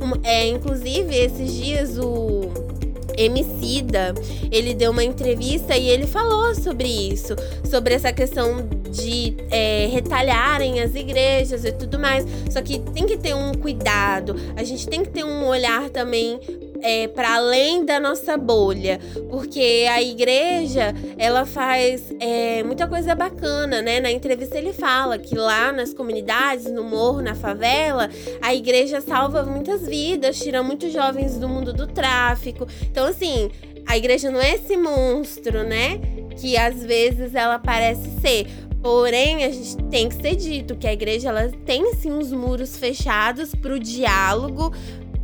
[0.01, 2.76] Um, é, inclusive, esses dias o
[3.17, 4.13] Emicida,
[4.51, 10.79] ele deu uma entrevista e ele falou sobre isso, sobre essa questão de é, retalharem
[10.79, 12.25] as igrejas e tudo mais.
[12.49, 16.39] Só que tem que ter um cuidado, a gente tem que ter um olhar também
[16.81, 23.81] é, para além da nossa bolha, porque a igreja ela faz é, muita coisa bacana,
[23.81, 23.99] né?
[23.99, 28.09] Na entrevista ele fala que lá nas comunidades, no morro, na favela,
[28.41, 32.67] a igreja salva muitas vidas, tira muitos jovens do mundo do tráfico.
[32.89, 33.49] Então assim,
[33.87, 35.99] a igreja não é esse monstro, né?
[36.39, 38.47] Que às vezes ela parece ser.
[38.81, 42.77] Porém, a gente tem que ser dito que a igreja ela tem sim os muros
[42.77, 44.71] fechados para o diálogo,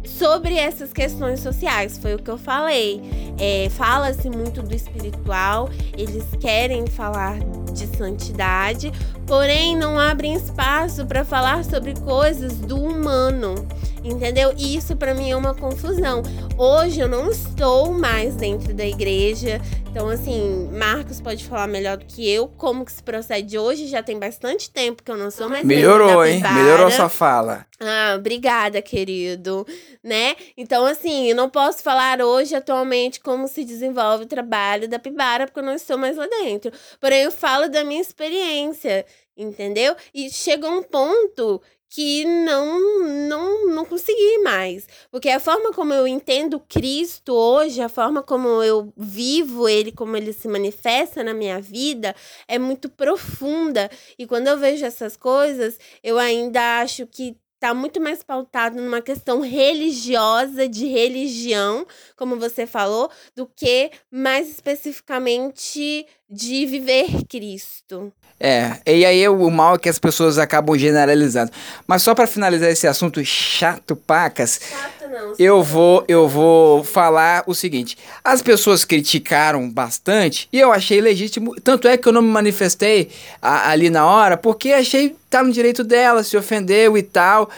[0.05, 1.97] sobre essas questões sociais.
[1.97, 3.01] Foi o que eu falei.
[3.39, 7.39] É, Fala-se muito do espiritual, eles querem falar
[7.73, 8.91] de santidade,
[9.25, 13.55] porém não abrem espaço para falar sobre coisas do humano.
[14.03, 14.53] Entendeu?
[14.57, 16.21] E isso para mim é uma confusão.
[16.57, 19.61] Hoje eu não estou mais dentro da igreja.
[19.89, 23.87] Então, assim, Marcos pode falar melhor do que eu como que se procede hoje.
[23.87, 26.41] Já tem bastante tempo que eu não sou mais Melhorou, da hein?
[26.41, 27.65] Melhorou sua fala.
[27.79, 29.65] Ah, obrigada, querido.
[30.03, 30.35] Né?
[30.57, 35.45] Então, assim, eu não posso falar hoje, atualmente, como se desenvolve o trabalho da Pibara,
[35.45, 36.71] porque eu não estou mais lá dentro.
[36.99, 39.05] Porém, eu falo da minha experiência,
[39.37, 39.95] entendeu?
[40.13, 41.61] E chega um ponto
[41.93, 44.87] que não, não, não consegui mais.
[45.11, 50.17] Porque a forma como eu entendo Cristo hoje, a forma como eu vivo ele, como
[50.17, 52.15] ele se manifesta na minha vida,
[52.47, 53.91] é muito profunda.
[54.17, 58.99] E quando eu vejo essas coisas, eu ainda acho que tá muito mais pautado numa
[58.99, 61.85] questão religiosa, de religião,
[62.17, 68.11] como você falou, do que mais especificamente de viver Cristo.
[68.39, 71.51] É, e aí o mal é que as pessoas acabam generalizando.
[71.87, 75.33] Mas só pra finalizar esse assunto chato, pacas, Chato não.
[75.39, 81.55] eu vou, eu vou falar o seguinte: as pessoas criticaram bastante e eu achei legítimo.
[81.61, 83.09] Tanto é que eu não me manifestei
[83.41, 87.49] a- ali na hora, porque achei tá no direito dela, se ofendeu e tal.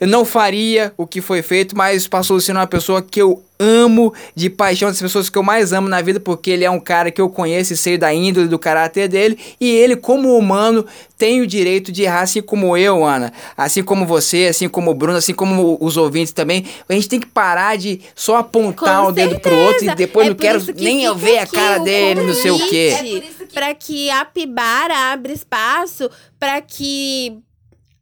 [0.00, 3.42] Eu não faria o que foi feito, mas passou a ser uma pessoa que eu
[3.58, 6.78] amo de paixão, das pessoas que eu mais amo na vida, porque ele é um
[6.78, 10.86] cara que eu conheço e sei da índole, do caráter dele, e ele, como humano,
[11.16, 14.94] tem o direito de errar, assim como eu, Ana, assim como você, assim como o
[14.94, 16.66] Bruno, assim como os ouvintes também.
[16.88, 19.96] A gente tem que parar de só apontar Com o dedo pro outro e certeza.
[19.96, 22.96] depois É não quero que nem eu ver a cara dele, não sei o quê.
[22.98, 27.38] convite Para que a Pibara abra espaço para que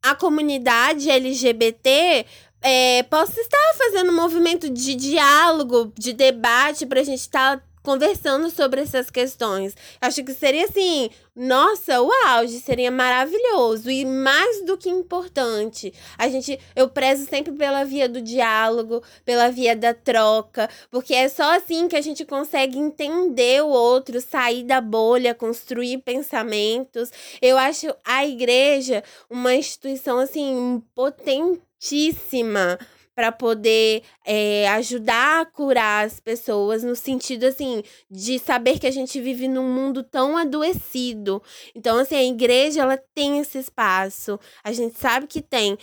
[0.02, 2.26] a comunidade LGBT
[2.60, 8.48] é, possa estar fazendo um movimento de diálogo, de debate, para a gente estar conversando
[8.50, 9.76] sobre essas questões.
[10.00, 15.92] Acho que seria assim, nossa, o auge seria maravilhoso e mais do que importante.
[16.16, 21.28] A gente, eu prezo sempre pela via do diálogo, pela via da troca, porque é
[21.28, 27.10] só assim que a gente consegue entender o outro, sair da bolha, construir pensamentos.
[27.40, 32.78] Eu acho a igreja uma instituição assim potentíssima
[33.14, 38.90] para poder é, ajudar a curar as pessoas no sentido assim de saber que a
[38.90, 41.42] gente vive num mundo tão adoecido.
[41.74, 44.38] Então assim, a igreja ela tem esse espaço.
[44.64, 45.78] A gente sabe que tem.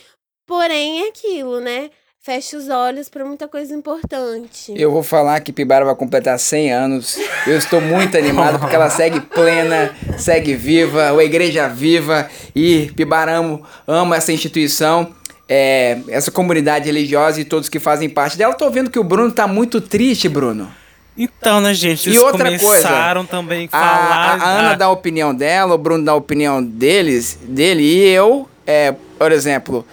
[0.46, 1.90] Porém é aquilo, né?
[2.22, 4.74] Fecha os olhos para muita coisa importante.
[4.76, 7.18] Eu vou falar que Pibara vai completar 100 anos.
[7.46, 13.38] Eu estou muito animado porque ela segue plena, segue viva, a igreja viva e Pibara
[13.38, 15.14] amo, ama essa instituição.
[15.52, 18.54] É, essa comunidade religiosa e todos que fazem parte dela.
[18.54, 20.70] Tô vendo que o Bruno tá muito triste, Bruno.
[21.18, 22.08] Então, né, gente?
[22.08, 24.14] E Vocês outra coisa, começaram também a A, falar.
[24.14, 27.82] a- a Ana ah, dá a opinião dela, o Bruno dá a opinião deles, dele
[27.82, 29.84] e eu, é, por exemplo,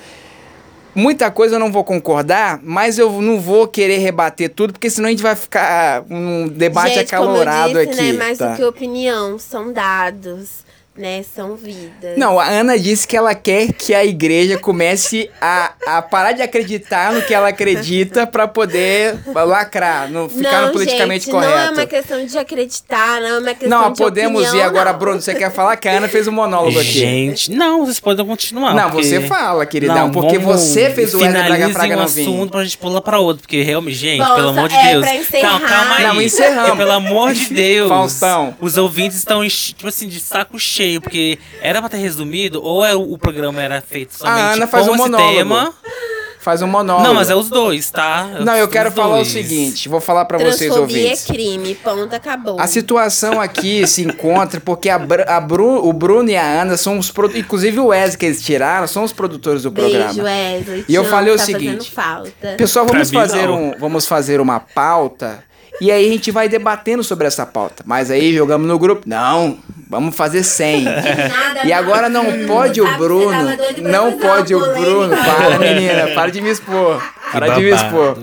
[0.95, 5.07] muita coisa eu não vou concordar, mas eu não vou querer rebater tudo, porque senão
[5.07, 8.11] a gente vai ficar um debate Gente, acalorado como eu disse, aqui.
[8.13, 8.17] né?
[8.19, 8.51] Mais tá?
[8.51, 10.65] do que opinião, são dados,
[10.97, 11.23] né?
[11.35, 12.17] São vidas.
[12.17, 16.41] Não, a Ana disse que ela quer que a igreja comece a, a parar de
[16.41, 21.53] acreditar no que ela acredita pra poder lacrar, não ficar no politicamente gente, correto.
[21.53, 24.67] Não é uma questão de acreditar, não é uma questão Não, de podemos opinião, ir
[24.67, 24.99] agora, não.
[24.99, 25.21] Bruno.
[25.21, 26.87] Você quer falar que a Ana fez um monólogo aqui?
[26.89, 28.73] Gente, não, vocês podem continuar.
[28.73, 32.07] Não, porque- você fala, queridão, porque vamos- você fez o Wesley Braga Fraga um não
[32.07, 32.21] vir.
[32.23, 35.05] assunto pra gente pular pra outro, porque realmente, gente, Bom, pelo amor de é, Deus.
[35.05, 36.03] pra encerrar- Calma, calma aí.
[36.03, 36.61] Não, encerramos.
[36.69, 37.89] Porque, pelo amor de Deus.
[37.89, 38.55] Faustão.
[38.59, 42.95] Os ouvintes estão, tipo assim, de saco cheio porque era pra ter resumido, ou é
[42.95, 45.35] o, programa era feito somente Ana faz com um esse monólogo.
[45.37, 45.73] tema.
[46.39, 47.05] Faz um monólogo.
[47.05, 48.29] Não, mas é os dois, tá?
[48.39, 49.27] É Não, eu quero falar dois.
[49.27, 51.29] o seguinte, vou falar pra vocês Transfobia ouvintes.
[51.29, 52.57] é crime, ponto, acabou.
[52.57, 56.77] A situação aqui se encontra porque a, Br- a Bru- o Bruno e a Ana
[56.77, 60.23] são os produ- inclusive o Wesley que eles tiraram, são os produtores do Beijo, programa.
[60.23, 60.85] Wesley.
[60.87, 61.93] E eu falei amo, o tá seguinte.
[62.57, 65.43] Pessoal, vamos Pra fazer, um, vamos fazer uma pauta
[65.79, 67.83] e aí a gente vai debatendo sobre essa pauta.
[67.85, 69.03] Mas aí jogamos no grupo.
[69.05, 69.57] Não,
[69.89, 70.83] vamos fazer 100.
[70.83, 72.45] Nada E agora não mais.
[72.47, 73.49] pode o Bruno.
[73.81, 75.15] Não pode o Bruno.
[75.15, 76.07] Para, menina.
[76.13, 77.01] Para de me expor.
[77.31, 78.17] Para de me expor.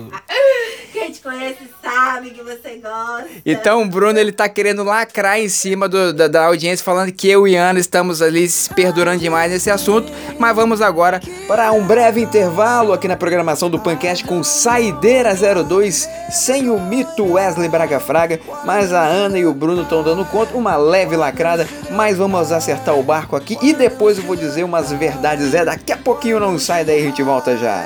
[1.95, 3.27] Sabe que você gosta.
[3.45, 7.29] Então o Bruno ele tá querendo lacrar em cima do- da, da audiência, falando que
[7.29, 10.11] eu e Ana estamos ali se perdurando demais nesse assunto.
[10.39, 16.09] Mas vamos agora para um breve intervalo aqui na programação do Pancast com Saideira 02,
[16.31, 18.39] sem o mito Wesley Braga Fraga.
[18.65, 21.67] Mas a Ana e o Bruno estão dando conta, uma leve lacrada.
[21.91, 25.53] Mas vamos acertar o barco aqui e depois eu vou dizer umas verdades.
[25.53, 27.85] É, daqui a pouquinho não sai daí, a gente volta já.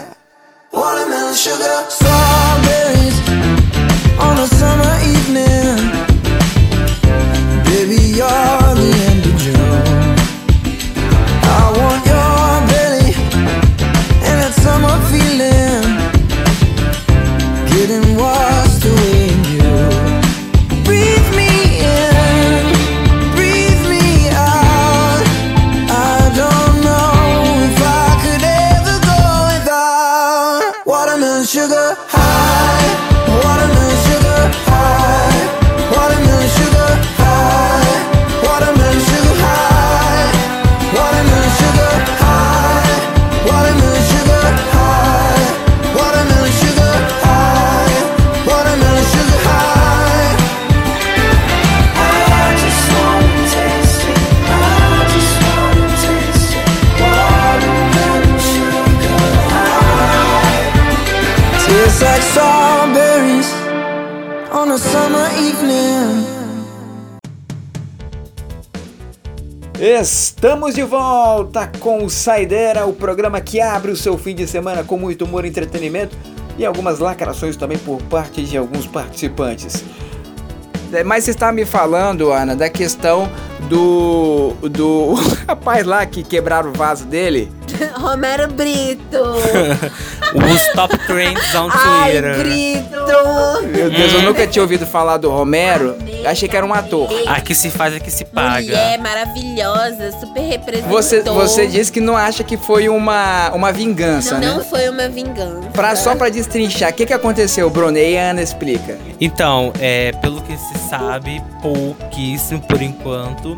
[0.72, 3.59] Watermelon sugar, strawberries
[4.19, 5.77] on a summer evening.
[7.65, 10.15] Baby, you're the end of June.
[11.43, 13.12] I want your belly
[14.27, 15.88] and that summer feeling.
[17.71, 18.68] Getting washed
[70.39, 74.86] Estamos de volta com o Saideira, o programa que abre o seu fim de semana
[74.86, 76.15] com muito humor e entretenimento
[76.58, 79.84] e algumas lacrações também por parte de alguns participantes.
[80.93, 83.30] É, Mas você está me falando, Ana, da questão
[83.67, 84.54] do.
[84.62, 87.52] do rapaz lá que quebraram o vaso dele.
[87.99, 89.19] Romero Brito.
[90.35, 92.37] Os top trends on Ai, Twitter.
[92.37, 93.69] Brito.
[93.75, 95.95] Meu Deus, eu nunca tinha ouvido falar do Romero.
[96.25, 97.09] Achei que era um ator.
[97.27, 98.61] Aqui se faz, aqui se paga.
[98.61, 100.89] Mulher maravilhosa, super representou.
[100.91, 104.53] Você, você disse que não acha que foi uma, uma vingança, Não, né?
[104.53, 105.69] não foi uma vingança.
[105.73, 107.97] Pra, só pra destrinchar, o que, que aconteceu, Bruno?
[107.97, 108.97] E a Ana explica.
[109.19, 113.57] Então, é, pelo que se sabe, pouquíssimo por enquanto,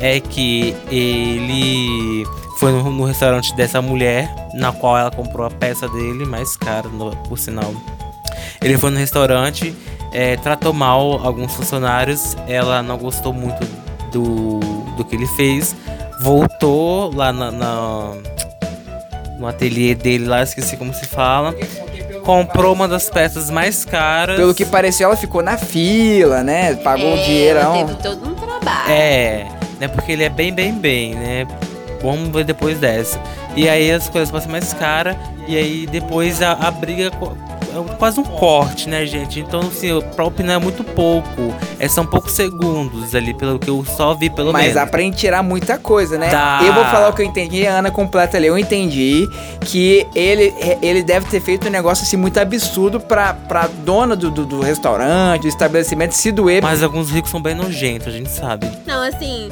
[0.00, 2.24] é que ele
[2.56, 6.88] foi no, no restaurante dessa mulher, na qual ela comprou a peça dele, mais cara,
[6.88, 7.72] no- por sinal.
[8.62, 9.74] Ele foi no restaurante,
[10.12, 13.64] é, tratou mal alguns funcionários, ela não gostou muito
[14.10, 14.60] do,
[14.96, 15.76] do que ele fez,
[16.20, 18.12] voltou lá na, na-
[19.38, 21.54] no ateliê dele, lá esqueci como se fala,
[22.24, 24.36] comprou uma das peças mais caras.
[24.36, 26.74] Pelo que pareceu, ela ficou na fila, né?
[26.76, 27.74] Pagou o É, dinheirão.
[27.76, 28.90] ela teve todo um trabalho.
[28.90, 29.46] É,
[29.78, 29.88] né?
[29.88, 31.46] Porque ele é bem, bem, bem, né?
[32.02, 33.20] Vamos ver depois dessa.
[33.54, 35.16] E aí as coisas passam mais cara.
[35.48, 37.10] E aí depois a, a briga é
[37.98, 39.40] quase um corte, né, gente?
[39.40, 41.54] Então, assim, pra opinar é muito pouco.
[41.78, 44.74] É, são poucos segundos ali, pelo que eu só vi, pelo Mas menos.
[44.76, 46.30] dá pra gente tirar muita coisa, né?
[46.30, 46.60] Dá.
[46.64, 48.46] Eu vou falar o que eu entendi, a Ana completa ali.
[48.46, 49.28] Eu entendi
[49.60, 54.30] que ele, ele deve ter feito um negócio assim muito absurdo pra, pra dona do,
[54.30, 56.62] do, do restaurante, do estabelecimento se doer.
[56.62, 58.70] Mas alguns ricos são bem nojentos, a gente sabe.
[58.86, 59.50] Não, assim,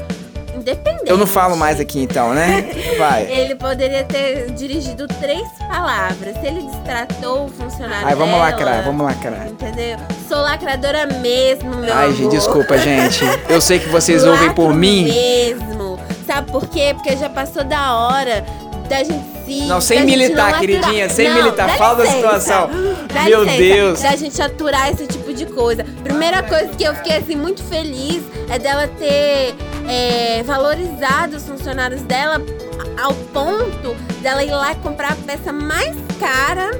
[0.64, 1.10] independente.
[1.10, 2.66] Eu não falo mais aqui então, né?
[2.98, 3.30] Vai.
[3.30, 6.34] Ele poderia ter dirigido três palavras.
[6.40, 9.46] Se ele destratou o funcionário Ai, vamos dela, lacrar, vamos lacrar.
[9.46, 9.98] Entendeu?
[10.28, 12.16] Sou lacradora mesmo, meu Ai, amor.
[12.16, 13.20] gente, desculpa, gente.
[13.48, 15.04] Eu sei que vocês ouvem por mim.
[15.04, 15.98] mesmo.
[16.26, 16.92] Sabe por quê?
[16.94, 18.44] Porque já passou da hora
[18.88, 19.60] da gente se.
[19.66, 21.68] Não, sem militar, não queridinha, sem Não, militar.
[21.76, 22.70] Fala da situação.
[23.12, 24.00] Dá Meu licença, Deus.
[24.02, 25.84] Da gente aturar esse tipo de coisa.
[26.02, 29.54] Primeira coisa que eu fiquei assim muito feliz é dela ter
[29.88, 32.40] é, valorizado os funcionários dela
[33.02, 36.70] ao ponto dela ir lá e comprar a peça mais cara.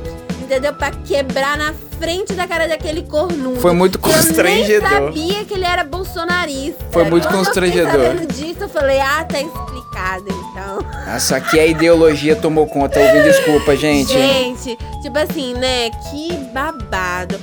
[0.43, 0.75] Entendeu?
[0.75, 3.59] Pra quebrar na frente da cara daquele cornudo.
[3.61, 4.91] Foi muito Que Eu constrangedor.
[4.91, 6.85] nem sabia que ele era bolsonarista.
[6.91, 7.95] Foi muito Quando constrangedor.
[7.95, 11.19] Eu sabendo disso, eu falei, ah, tá explicado então.
[11.19, 13.01] Só que a ideologia tomou conta.
[13.01, 14.13] Ouvi, desculpa, gente.
[14.13, 15.89] Gente, tipo assim, né?
[16.11, 17.41] Que babado.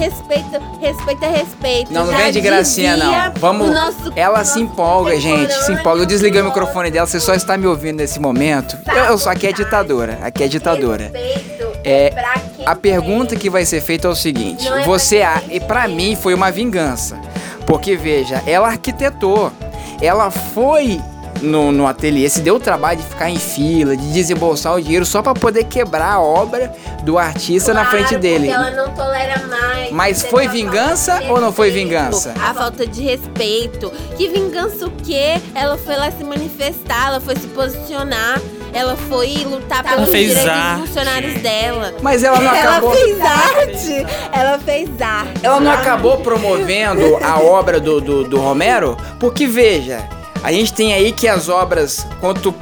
[0.00, 1.92] Respeito, respeito é respeito.
[1.92, 3.32] Não, não vem de gracinha, não.
[3.36, 3.70] Vamos.
[3.70, 5.52] nosso- ela nosso se empolga, gente.
[5.64, 6.02] Se empolga.
[6.02, 8.76] Eu desliguei o microfone dela, você só está me ouvindo nesse momento.
[8.88, 10.18] Eu, eu só aqui é ditadora.
[10.22, 11.04] Aqui é ditadora.
[11.12, 15.22] Respeito É, pra quem A pergunta que vai ser feita é o seguinte: é você,
[15.66, 15.96] pra e tem.
[15.96, 17.18] mim foi uma vingança,
[17.66, 19.52] porque veja, ela arquitetou,
[20.00, 21.00] ela foi
[21.42, 25.04] no, no ateliê, se deu o trabalho de ficar em fila, de desembolsar o dinheiro
[25.06, 26.72] só pra poder quebrar a obra
[27.02, 28.48] do artista na Claro, frente dele.
[28.48, 29.90] porque ela não tolera mais.
[29.92, 32.34] Mas foi tá vingança ou não foi vingança?
[32.42, 33.90] A falta de respeito.
[34.16, 35.40] Que vingança o quê?
[35.54, 38.40] Ela foi lá se manifestar, ela foi se posicionar,
[38.72, 40.78] ela foi lutar pelos fez direitos arte.
[40.80, 41.94] dos funcionários dela.
[42.02, 42.92] Mas ela não Ela acabou.
[42.94, 44.06] fez arte.
[44.32, 45.40] Ela fez arte.
[45.42, 48.96] Ela não acabou promovendo a obra do, do, do Romero?
[49.18, 50.08] Porque veja,
[50.42, 52.54] a gente tem aí que as obras, quanto.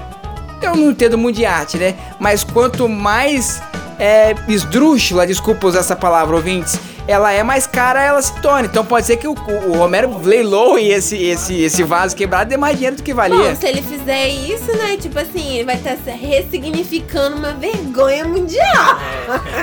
[0.61, 1.95] Eu não entendo muito de arte, né?
[2.18, 3.62] Mas quanto mais
[3.99, 8.66] é, esdrúxula, desculpa usar essa palavra, ouvintes, ela é mais cara, ela se torna.
[8.66, 12.76] Então pode ser que o, o Romero leiloe esse, esse, esse vaso quebrado dê mais
[12.76, 13.51] dinheiro do que valia.
[13.51, 14.97] Bom, se ele fizer isso, né?
[14.99, 18.99] Tipo assim, ele vai estar se ressignificando uma vergonha mundial.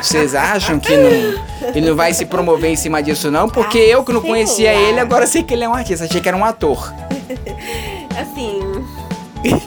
[0.01, 3.47] Vocês acham que não, ele não vai se promover em cima disso, não?
[3.47, 4.79] Porque eu que não conhecia lá.
[4.79, 6.91] ele, agora sei que ele é um artista, achei que era um ator.
[8.17, 8.59] Assim.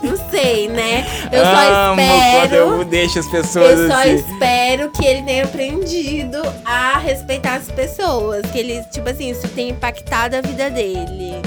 [0.03, 1.07] Não sei, né?
[1.30, 2.57] Eu só Amo quando espero.
[2.57, 4.14] eu deixo as pessoas Eu só assim.
[4.16, 8.42] espero que ele tenha aprendido a respeitar as pessoas.
[8.51, 11.40] Que ele, tipo assim, isso tenha impactado a vida dele.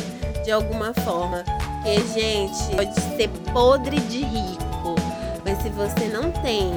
[0.45, 1.43] De alguma forma.
[1.83, 4.95] Porque, gente, pode ser podre de rico.
[5.43, 6.71] Mas se você não tem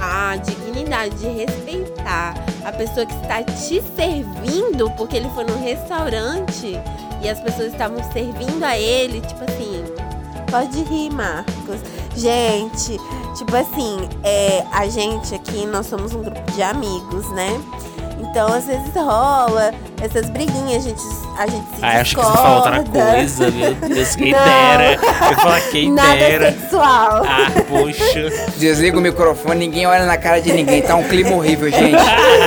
[0.00, 2.34] a dignidade de respeitar
[2.64, 6.76] a pessoa que está te servindo, porque ele foi num restaurante
[7.22, 9.84] e as pessoas estavam servindo a ele, tipo assim.
[10.50, 11.80] Pode rir, Marcos.
[12.14, 12.98] Gente,
[13.38, 17.48] tipo assim, é, a gente aqui, nós somos um grupo de amigos, né?
[18.22, 21.02] Então, às vezes rola essas briguinhas, a gente,
[21.38, 24.38] a gente se Ah, acho que você falou outra coisa, meu Deus, quem Não.
[24.38, 24.94] dera.
[25.30, 26.52] Eu falar quem Nada dera.
[26.52, 27.22] sexual.
[27.26, 28.30] Ah, poxa.
[28.56, 30.82] Desliga o microfone, ninguém olha na cara de ninguém.
[30.82, 31.96] Tá um clima horrível, gente.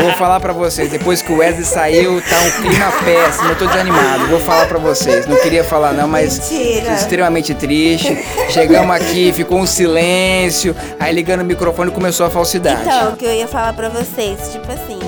[0.01, 3.49] Vou falar pra vocês, depois que o Wesley saiu, tá um clima péssimo.
[3.49, 4.27] Eu tô desanimado.
[4.27, 5.25] Vou falar pra vocês.
[5.27, 6.93] Não queria falar não, mas Mentira.
[6.93, 8.17] extremamente triste.
[8.49, 10.75] Chegamos aqui, ficou um silêncio.
[10.99, 12.81] Aí ligando o microfone começou a falsidade.
[12.83, 14.99] Então, o que eu ia falar pra vocês, tipo assim,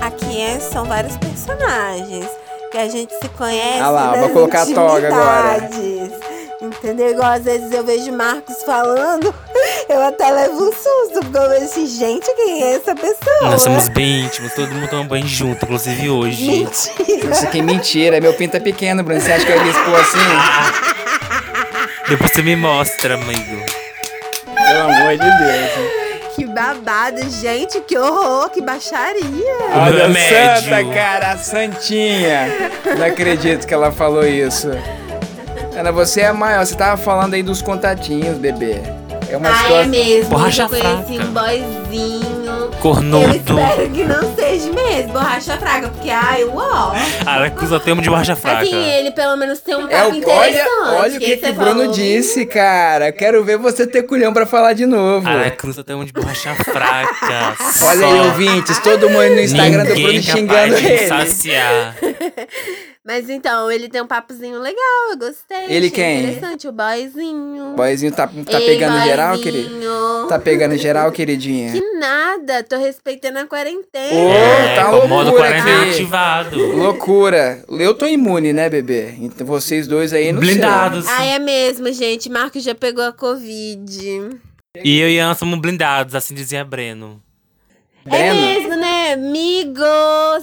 [0.00, 2.26] aqui é- são vários personagens
[2.70, 3.80] que a gente se conhece.
[3.80, 5.68] Ah lá, nas vou colocar a toga agora.
[6.60, 7.10] Entendeu?
[7.10, 9.32] Igual às vezes eu vejo Marcos falando,
[9.88, 13.50] eu até levo um susto, porque eu vejo assim, gente, quem é essa pessoa?
[13.50, 16.50] Nós somos bem íntimos, todo mundo toma banho junto, inclusive hoje.
[16.50, 17.30] Mentira.
[17.30, 18.20] Isso aqui é mentira.
[18.20, 19.20] Meu pinto é pequeno, Bruno.
[19.20, 20.18] Você acha que eu ia expor assim?
[22.08, 23.64] Depois você me mostra, amigo.
[24.44, 25.95] Pelo amor de Deus.
[26.36, 29.24] Que babado, gente, que horror, que baixaria.
[29.74, 32.70] Olha, santa, cara, a santinha.
[32.98, 34.68] Não acredito que ela falou isso.
[35.76, 36.64] Ana, você é maior.
[36.64, 38.80] Você tava falando aí dos contatinhos, bebê.
[39.30, 40.30] É uma Ah, é mesmo.
[40.30, 41.24] Borracha eu conheci fraca.
[41.24, 42.45] um boyzinho.
[42.66, 43.34] Eu Cornudo.
[43.34, 46.92] espero que não seja mesmo, borracha fraca, porque ai, uau.
[47.26, 48.62] Ah, acusa termo de borracha fraca.
[48.62, 50.68] Assim, ele pelo menos tem um É papo o, interessante.
[50.80, 51.92] olha, olha o que, que o Bruno falou.
[51.92, 53.12] disse, cara.
[53.12, 55.26] Quero ver você ter culhão pra falar de novo.
[55.28, 57.56] Ah, cruza termo de borracha fraca.
[57.84, 61.06] Olha aí, ouvintes, todo mundo no Instagram do Ninguém Bruno xingando de ele.
[61.08, 61.94] saciar.
[63.06, 65.66] Mas então, ele tem um papozinho legal, eu gostei.
[65.68, 66.24] Ele quem?
[66.24, 67.72] Interessante, o boyzinho.
[67.72, 69.52] O boyzinho tá, tá Ei, pegando geral, boyzinho.
[69.52, 70.26] querido?
[70.28, 71.72] Tá pegando geral, queridinha?
[71.72, 74.12] Que nada, tô respeitando a quarentena.
[74.12, 75.90] Ô, É, tá o modo quarentena aqui.
[75.92, 76.58] ativado.
[76.76, 77.64] Loucura.
[77.68, 79.14] Eu tô imune, né, bebê?
[79.20, 80.50] Então vocês dois aí não sei.
[80.54, 81.06] Blindados.
[81.08, 82.28] Ah, é mesmo, gente.
[82.28, 84.30] Marcos já pegou a Covid.
[84.84, 87.22] E eu e Ana somos blindados, assim dizia Breno.
[88.10, 89.12] É mesmo, né?
[89.14, 89.82] Amigo,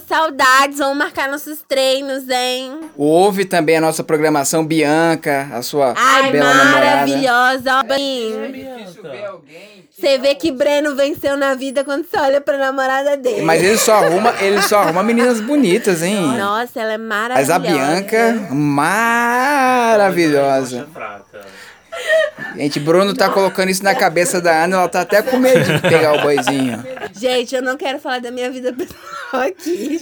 [0.08, 0.78] saudades.
[0.78, 2.80] Vamos marcar nossos treinos, hein?
[2.96, 6.84] Ouve também a nossa programação Bianca, a sua Ai, bela namorada.
[7.06, 7.78] maravilhosa.
[7.78, 8.66] Ó, bem.
[9.90, 13.42] Você vê que Breno venceu na vida quando você olha pra namorada dele.
[13.42, 16.20] Mas ele só arruma, ele só arruma meninas bonitas, hein?
[16.36, 17.08] Nossa, ela é Mas
[17.48, 17.54] maravilhosa.
[17.54, 18.48] a Bianca,
[19.94, 20.86] maravilhosa.
[22.56, 25.80] Gente, Bruno tá colocando isso na cabeça da Ana, ela tá até com medo de
[25.80, 26.82] pegar o boizinho.
[27.12, 30.00] Gente, eu não quero falar da minha vida pessoal aqui.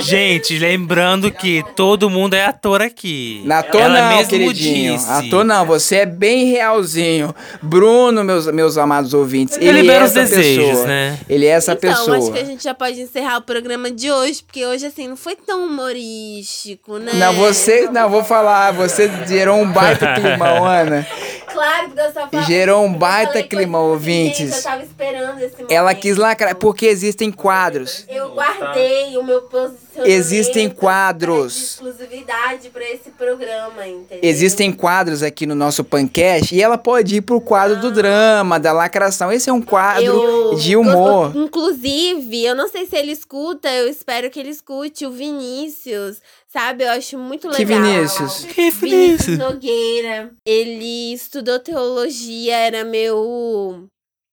[0.00, 3.42] Gente, lembrando que todo mundo é ator aqui.
[3.44, 4.94] Na ator Ela não, mesmo queridinho.
[4.94, 5.10] disse.
[5.10, 7.34] Ator não, você é bem realzinho.
[7.62, 10.86] Bruno, meus, meus amados ouvintes, Ele ele, é essa desejos, pessoa.
[10.86, 11.18] né?
[11.28, 12.16] Ele é essa então, pessoa.
[12.18, 15.16] acho que a gente já pode encerrar o programa de hoje, porque hoje, assim, não
[15.16, 17.12] foi tão humorístico, né?
[17.14, 21.06] Não, você, não, vou falar, você gerou um baita climão, Ana.
[21.48, 22.42] Claro, porque eu só falo.
[22.44, 24.38] Gerou um baita assim, ouvintes.
[24.38, 25.72] gente, Eu tava esperando esse momento.
[25.72, 28.04] Ela quis lacrar, porque existem quadros.
[28.08, 30.06] Eu guardei o meu posicionamento.
[30.06, 31.54] Existem quadros.
[31.56, 34.20] De exclusividade pra esse programa, entendeu?
[34.22, 38.72] Existem quadros aqui no nosso pancast e ela pode ir pro quadro do drama, da
[38.72, 39.32] lacração.
[39.32, 41.32] Esse é um quadro Eu- de humor.
[41.34, 46.18] eu- inclusive, eu não sei se ele escuta, eu espero que ele escute o Vinícius,
[46.58, 46.84] sabe?
[46.84, 47.58] Eu acho muito legal.
[47.58, 48.44] Que Vinícius?
[48.44, 50.32] Que Vinícius Nogueira.
[50.44, 53.88] Ele estudou teologia, era meu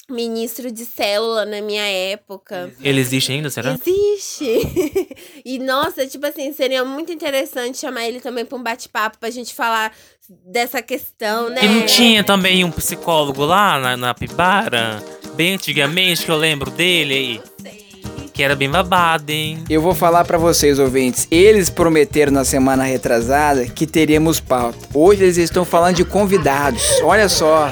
[0.09, 2.71] ministro de célula na minha época.
[2.82, 3.73] Ele existe ainda, será?
[3.76, 4.45] Existe!
[5.45, 9.53] e nossa, tipo assim, seria muito interessante chamar ele também pra um bate-papo pra gente
[9.53, 9.91] falar
[10.45, 11.63] dessa questão, né?
[11.63, 15.03] E não tinha também um psicólogo lá na, na Pibara?
[15.36, 17.55] Bem antigamente, que eu lembro dele aí.
[18.36, 19.64] Que era bem babado, hein?
[19.70, 21.26] Eu vou falar pra vocês, ouvintes.
[21.32, 24.78] Eles prometeram na semana retrasada que teríamos pauta.
[24.94, 27.00] Hoje eles estão falando de convidados.
[27.02, 27.72] Olha só.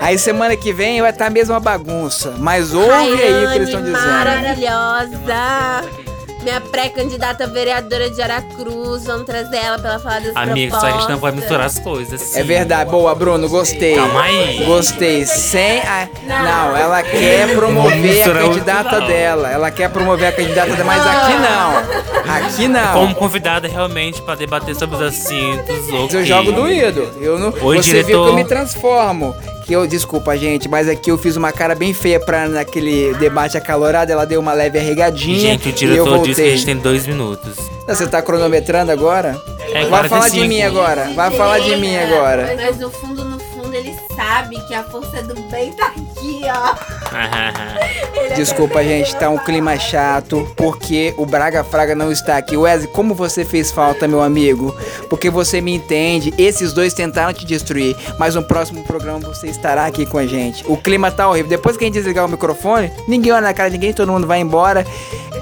[0.00, 2.34] Aí semana que vem vai estar a mesma bagunça.
[2.38, 4.04] Mas ouve aí o que eles estão dizendo.
[4.04, 6.09] maravilhosa!
[6.42, 10.90] Minha pré-candidata vereadora de Aracruz, vamos trazer ela pra ela falar das Amigo, só a
[10.92, 11.36] gente não pode propostas.
[11.36, 12.20] misturar as coisas.
[12.20, 12.48] É assim.
[12.48, 12.90] verdade.
[12.90, 13.48] Boa, Bruno.
[13.48, 13.94] Gostei.
[13.94, 14.64] Calma aí.
[14.64, 15.26] Gostei.
[15.26, 16.08] Sem a...
[16.26, 16.42] Não.
[16.42, 19.06] Não, ela quer promover a candidata não.
[19.06, 19.48] dela.
[19.50, 22.34] Ela quer promover a candidata dela, mas aqui não.
[22.34, 22.92] Aqui não.
[22.92, 25.88] Como convidada realmente pra debater sobre os assuntos.
[25.88, 26.24] Eu ok.
[26.24, 27.10] jogo doído.
[27.20, 28.24] Eu não, Oi, você viu diretor.
[28.24, 29.34] que eu me transformo.
[29.70, 33.56] Que eu, desculpa, gente, mas aqui eu fiz uma cara bem feia pra naquele debate
[33.56, 34.10] acalorado.
[34.10, 35.38] Ela deu uma leve arregadinha.
[35.52, 37.56] Gente, o e eu diretor disse que a gente tem dois minutos.
[37.86, 39.40] Você tá cronometrando agora?
[39.72, 40.48] É, Vai falar de 45.
[40.48, 41.12] mim agora.
[41.14, 42.52] Vai falar de mim agora.
[42.56, 46.99] Mas no fundo, no fundo, ele sabe que a força do bem tá aqui, ó.
[48.36, 52.56] Desculpa, gente, tá um clima chato porque o Braga Fraga não está aqui.
[52.56, 54.74] Wesley, como você fez falta, meu amigo?
[55.08, 56.32] Porque você me entende.
[56.38, 60.64] Esses dois tentaram te destruir, mas no próximo programa você estará aqui com a gente.
[60.66, 61.50] O clima tá horrível.
[61.50, 64.26] Depois que a gente desligar o microfone, ninguém olha na cara de ninguém, todo mundo
[64.26, 64.86] vai embora.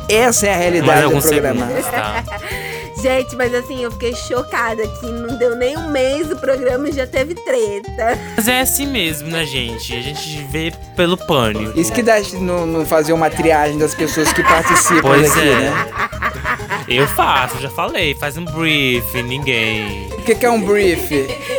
[0.08, 1.66] Essa é a realidade do programa.
[1.90, 2.24] tá?
[3.00, 6.92] Gente, mas assim, eu fiquei chocada que não deu nem um mês o programa e
[6.92, 8.18] já teve treta.
[8.36, 9.94] Mas é assim mesmo, né, gente?
[9.94, 11.78] A gente vê pelo pânico.
[11.78, 15.48] Isso que dá de não, não fazer uma triagem das pessoas que participam Pois daqui,
[15.48, 15.54] é.
[15.54, 15.86] né?
[16.88, 18.14] Eu faço, já falei.
[18.14, 20.08] Faz um brief, ninguém.
[20.12, 21.10] O que, que é um brief?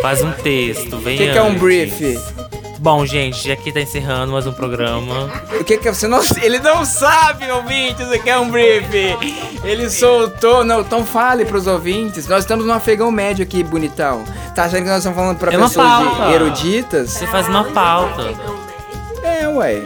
[0.02, 2.20] Faz um texto, O vem que, que é um brief?
[2.82, 5.30] Bom, gente, aqui tá encerrando mais um programa.
[5.60, 5.94] O que que é?
[5.94, 6.22] Você não.
[6.42, 8.88] Ele não sabe, ouvintes, o que é um brief.
[9.66, 10.64] Ele soltou.
[10.64, 12.26] Não, então fale pros ouvintes.
[12.26, 14.24] Nós estamos no afegão médio aqui, bonitão.
[14.56, 17.10] Tá achando que nós estamos falando pra É pessoas eruditas?
[17.10, 18.34] Você faz uma pauta.
[19.24, 19.84] É, ué.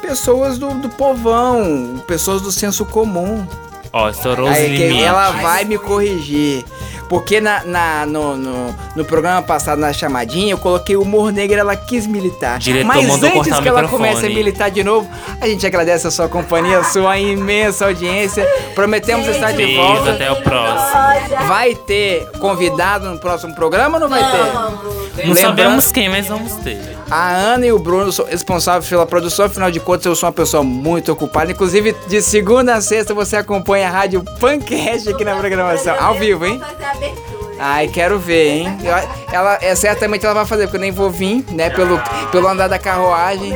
[0.00, 3.44] Pessoas do, do povão, pessoas do senso comum.
[3.92, 5.04] Ó, estourou os Aí que limites.
[5.06, 6.64] ela vai me corrigir.
[7.08, 11.58] Porque na, na- no, no, no programa passado, na chamadinha, eu coloquei o humor negro
[11.60, 12.58] ela quis militar.
[12.58, 14.08] Diretor Mas mandou antes cortar o que ela microfone.
[14.14, 15.06] comece a militar de novo,
[15.38, 18.46] a gente agradece a sua companhia, a sua imensa audiência.
[18.74, 20.12] Prometemos estar de Beijo, volta.
[20.12, 21.46] até o próximo.
[21.48, 25.01] Vai ter convidado no próximo programa ou não vai ter?
[25.16, 26.78] Não Lembrando- sabemos quem, mas vamos ter.
[27.10, 30.32] A Ana e o Bruno são responsáveis pela produção, afinal de contas eu sou uma
[30.32, 31.52] pessoa muito ocupada.
[31.52, 35.94] Inclusive, de segunda a sexta você acompanha a rádio Pancast aqui na programação.
[36.00, 36.58] Ao vivo, hein?
[36.58, 37.41] Fazer a abertura.
[37.64, 38.78] Ai, quero ver, hein?
[38.82, 41.70] Eu- Ela, é, certamente ela vai fazer, porque eu nem vou vir, né?
[41.70, 41.98] Pelo,
[42.30, 43.54] pelo andar da carruagem.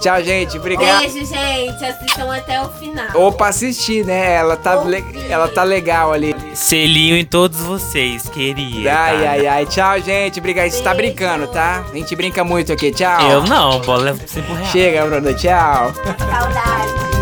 [0.00, 0.58] Tchau, gente.
[0.58, 0.98] Obrigado.
[0.98, 1.84] Beijo, gente.
[1.84, 3.06] Assistam até o final.
[3.14, 4.34] Ou pra assistir, né?
[4.34, 6.34] Ela tá, le- ela tá legal ali.
[6.54, 8.94] Selinho em todos vocês, queria.
[8.94, 9.30] Ai, tá?
[9.30, 9.66] ai, ai.
[9.66, 10.38] Tchau, gente.
[10.38, 10.68] Obrigado.
[10.70, 11.84] Você tá brincando, tá?
[11.90, 12.90] A gente brinca muito aqui.
[12.90, 13.30] Tchau.
[13.30, 14.68] Eu não, bola leva 5 reais.
[14.70, 15.32] Chega, Bruno.
[15.34, 15.92] Tchau.
[16.18, 17.15] Saudade.